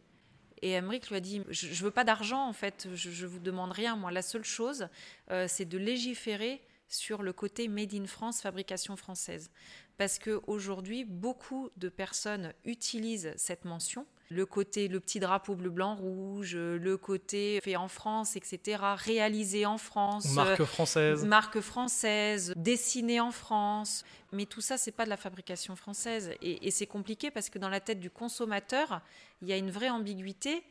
Et 0.63 0.71
Emmerich 0.73 1.09
lui 1.09 1.17
a 1.17 1.21
dit, 1.21 1.43
je 1.51 1.69
ne 1.69 1.75
veux 1.75 1.91
pas 1.91 2.05
d'argent 2.05 2.49
en 2.49 2.53
fait, 2.53 2.89
je 2.95 3.25
ne 3.25 3.29
vous 3.29 3.39
demande 3.39 3.73
rien, 3.73 3.97
moi 3.97 4.11
la 4.11 4.23
seule 4.23 4.45
chose, 4.45 4.89
euh, 5.31 5.47
c'est 5.49 5.67
de 5.67 5.79
légiférer 5.79 6.63
sur 6.89 7.23
le 7.23 7.33
côté 7.33 7.69
Made 7.69 7.95
in 7.95 8.07
France, 8.07 8.41
fabrication 8.41 8.97
française. 8.97 9.51
Parce 9.97 10.19
qu'aujourd'hui, 10.19 11.05
beaucoup 11.05 11.71
de 11.77 11.89
personnes 11.89 12.53
utilisent 12.65 13.33
cette 13.37 13.65
mention 13.65 14.07
le 14.31 14.47
côté, 14.47 14.89
le 14.89 15.01
petit 15.01 15.21
drapeau 15.21 15.55
bleu, 15.55 15.71
blanc, 15.71 15.95
rouge, 15.95 16.57
le 16.57 16.97
côté 16.97 17.61
fait 17.63 17.77
en 17.77 17.89
France, 17.89 18.37
etc., 18.37 18.79
réalisé 18.97 19.67
en 19.67 19.79
France. 19.79 20.33
Marque 20.33 20.65
française. 20.65 21.25
Marque 21.25 21.61
française, 21.61 22.53
dessinée 22.57 23.21
en 23.21 23.31
France. 23.31 24.05
Mais 24.33 24.47
tout 24.47 24.61
ça, 24.61 24.79
c'est 24.79 24.93
pas 24.93 25.05
de 25.05 25.11
la 25.11 25.17
fabrication 25.17 25.77
française. 25.77 26.33
Et, 26.43 26.71
c'est 26.71 26.87
compliqué 26.87 27.31
parce 27.31 27.51
que 27.51 27.59
dans 27.59 27.69
la 27.69 27.81
tête 27.81 28.01
du 28.01 28.11
consommateur, 28.11 29.01
il 29.43 29.49
y 29.49 29.53
a 29.53 29.57
une 29.57 29.71
vraie 29.71 29.91
ambiguïté. 29.91 30.65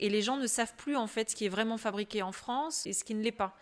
Et 0.00 0.08
les 0.08 0.22
gens 0.22 0.36
ne 0.36 0.46
savent 0.46 0.74
plus, 0.76 0.96
en 0.96 1.06
fait, 1.06 1.30
ce 1.30 1.36
qui 1.36 1.44
est 1.44 1.50
vraiment 1.50 1.78
fabriqué 1.78 2.22
en 2.22 2.32
France 2.32 2.86
et 2.86 2.92
ce 2.92 3.04
qui 3.04 3.14
ne 3.14 3.22
l'est 3.22 3.30
pas. 3.30 3.56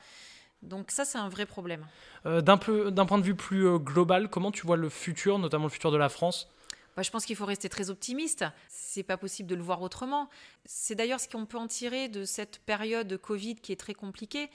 Donc 0.65 0.91
ça, 0.91 1.05
c'est 1.05 1.19
un 1.19 1.29
vrai 1.29 1.47
problème. 1.47 1.87
Euh, 2.27 2.41
d'un 2.41 2.57
point 2.57 3.19
de 3.19 3.25
vue 3.25 3.35
plus 3.35 3.67
euh, 3.67 3.79
global, 3.79 4.29
comment 4.29 4.51
tu 4.51 4.67
vois 4.67 4.77
le 4.77 4.89
futur, 4.89 5.39
notamment 5.39 5.65
le 5.65 5.71
futur 5.71 5.91
de 5.91 5.97
la 5.97 6.09
France? 6.09 6.49
Bah, 6.97 7.03
je 7.03 7.11
pense 7.11 7.25
qu'il 7.27 7.37
faut 7.37 7.47
rester 7.47 7.69
très 7.69 7.91
optimiste. 7.91 8.45
C'est 8.69 9.03
pas 9.03 9.17
possible 9.17 9.49
de 9.49 9.55
le 9.55 9.63
voir 9.63 9.83
autrement. 9.83 10.29
C'est 10.65 10.95
d'ailleurs 10.95 11.21
ce 11.21 11.29
qu'on 11.29 11.47
peut 11.47 11.59
en 11.59 11.67
tirer 11.67 12.09
de 12.09 12.25
cette 12.25 12.59
période 12.61 13.09
de 13.09 13.17
Covid 13.17 13.57
qui 13.57 13.73
est 13.73 13.77
très 13.77 13.95
compliquée, 13.95 14.49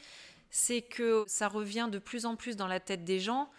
c'est 0.49 0.81
que 0.81 1.23
ça 1.27 1.47
revient 1.47 1.89
de 1.91 1.99
plus 1.99 2.25
en 2.25 2.35
plus 2.35 2.55
dans 2.55 2.67
la 2.67 2.79
tête 2.79 3.03
des 3.03 3.19
gens 3.19 3.49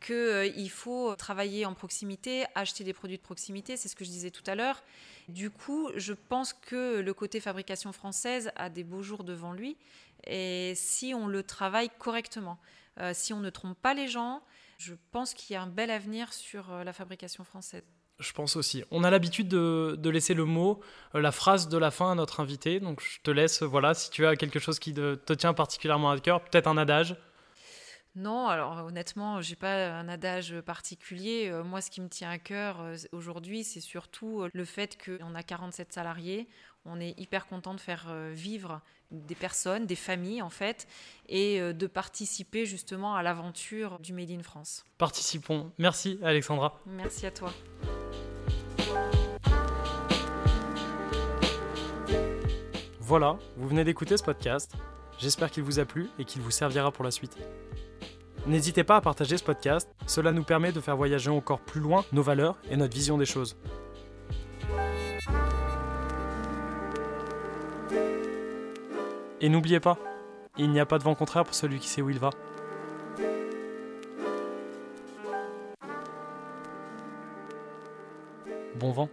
qu'il 0.00 0.14
euh, 0.14 0.68
faut 0.68 1.14
travailler 1.16 1.64
en 1.64 1.74
proximité, 1.74 2.44
acheter 2.54 2.84
des 2.84 2.92
produits 2.92 3.16
de 3.16 3.22
proximité, 3.22 3.76
c'est 3.76 3.88
ce 3.88 3.96
que 3.96 4.04
je 4.04 4.10
disais 4.10 4.30
tout 4.30 4.42
à 4.46 4.54
l'heure. 4.54 4.82
Du 5.28 5.50
coup, 5.50 5.90
je 5.96 6.12
pense 6.12 6.52
que 6.52 7.00
le 7.00 7.14
côté 7.14 7.40
fabrication 7.40 7.92
française 7.92 8.50
a 8.56 8.68
des 8.68 8.84
beaux 8.84 9.02
jours 9.02 9.24
devant 9.24 9.52
lui, 9.52 9.76
et 10.26 10.74
si 10.74 11.14
on 11.14 11.26
le 11.26 11.42
travaille 11.42 11.90
correctement, 11.98 12.58
euh, 13.00 13.12
si 13.14 13.32
on 13.32 13.40
ne 13.40 13.50
trompe 13.50 13.78
pas 13.80 13.94
les 13.94 14.08
gens, 14.08 14.42
je 14.78 14.94
pense 15.12 15.34
qu'il 15.34 15.54
y 15.54 15.56
a 15.56 15.62
un 15.62 15.66
bel 15.66 15.90
avenir 15.90 16.32
sur 16.32 16.72
euh, 16.72 16.84
la 16.84 16.92
fabrication 16.92 17.44
française. 17.44 17.84
Je 18.18 18.32
pense 18.32 18.56
aussi. 18.56 18.82
On 18.90 19.04
a 19.04 19.10
l'habitude 19.10 19.48
de, 19.48 20.08
laisser 20.08 20.32
le 20.32 20.46
mot, 20.46 20.80
euh, 21.14 21.20
la 21.20 21.32
phrase 21.32 21.68
de 21.68 21.76
la 21.76 21.90
fin 21.90 22.12
à 22.12 22.14
notre 22.14 22.40
invité. 22.40 22.80
Donc 22.80 23.02
je 23.02 23.20
te 23.22 23.30
laisse, 23.30 23.62
voilà, 23.62 23.92
si 23.92 24.10
tu 24.10 24.26
as 24.26 24.36
quelque 24.36 24.58
chose 24.58 24.78
qui 24.78 24.94
te, 24.94 25.32
tient 25.34 25.52
particulièrement 25.52 26.10
à 26.10 26.18
cœur, 26.18 26.42
peut-être 26.42 26.66
un 26.66 26.78
adage. 26.78 27.16
Non, 28.14 28.48
alors 28.48 28.86
honnêtement, 28.86 29.42
j'ai 29.42 29.56
pas 29.56 29.90
un 29.90 30.08
adage 30.08 30.58
particulier. 30.62 31.52
Moi, 31.66 31.82
ce 31.82 31.90
qui 31.90 32.00
me 32.00 32.08
tient 32.08 32.30
à 32.30 32.38
cœur 32.38 32.78
aujourd'hui, 33.12 33.62
c'est 33.62 33.80
surtout 33.80 34.46
le 34.50 34.64
fait 34.64 34.96
qu'on 34.96 35.34
a 35.34 35.42
47 35.42 35.92
salariés. 35.92 36.48
On 36.88 37.00
est 37.00 37.18
hyper 37.18 37.46
content 37.46 37.74
de 37.74 37.80
faire 37.80 38.06
vivre 38.32 38.80
des 39.10 39.34
personnes, 39.34 39.86
des 39.86 39.96
familles 39.96 40.42
en 40.42 40.50
fait, 40.50 40.86
et 41.28 41.60
de 41.60 41.86
participer 41.86 42.66
justement 42.66 43.14
à 43.14 43.22
l'aventure 43.22 43.98
du 43.98 44.12
Made 44.12 44.30
in 44.30 44.42
France. 44.42 44.84
Participons. 44.98 45.70
Merci 45.78 46.18
Alexandra. 46.22 46.80
Merci 46.86 47.26
à 47.26 47.30
toi. 47.30 47.52
Voilà, 53.00 53.38
vous 53.56 53.68
venez 53.68 53.84
d'écouter 53.84 54.16
ce 54.16 54.24
podcast. 54.24 54.72
J'espère 55.18 55.50
qu'il 55.50 55.62
vous 55.62 55.78
a 55.78 55.84
plu 55.84 56.08
et 56.18 56.24
qu'il 56.24 56.42
vous 56.42 56.50
servira 56.50 56.90
pour 56.90 57.04
la 57.04 57.12
suite. 57.12 57.36
N'hésitez 58.46 58.84
pas 58.84 58.96
à 58.96 59.00
partager 59.00 59.36
ce 59.38 59.44
podcast, 59.44 59.88
cela 60.06 60.32
nous 60.32 60.42
permet 60.44 60.72
de 60.72 60.80
faire 60.80 60.96
voyager 60.96 61.30
encore 61.30 61.60
plus 61.60 61.80
loin 61.80 62.04
nos 62.12 62.22
valeurs 62.22 62.58
et 62.70 62.76
notre 62.76 62.94
vision 62.94 63.16
des 63.16 63.24
choses. 63.24 63.56
Et 69.46 69.48
n'oubliez 69.48 69.78
pas, 69.78 69.96
il 70.58 70.70
n'y 70.70 70.80
a 70.80 70.86
pas 70.86 70.98
de 70.98 71.04
vent 71.04 71.14
contraire 71.14 71.44
pour 71.44 71.54
celui 71.54 71.78
qui 71.78 71.86
sait 71.86 72.02
où 72.02 72.10
il 72.10 72.18
va. 72.18 72.30
Bon 78.74 78.90
vent. 78.90 79.08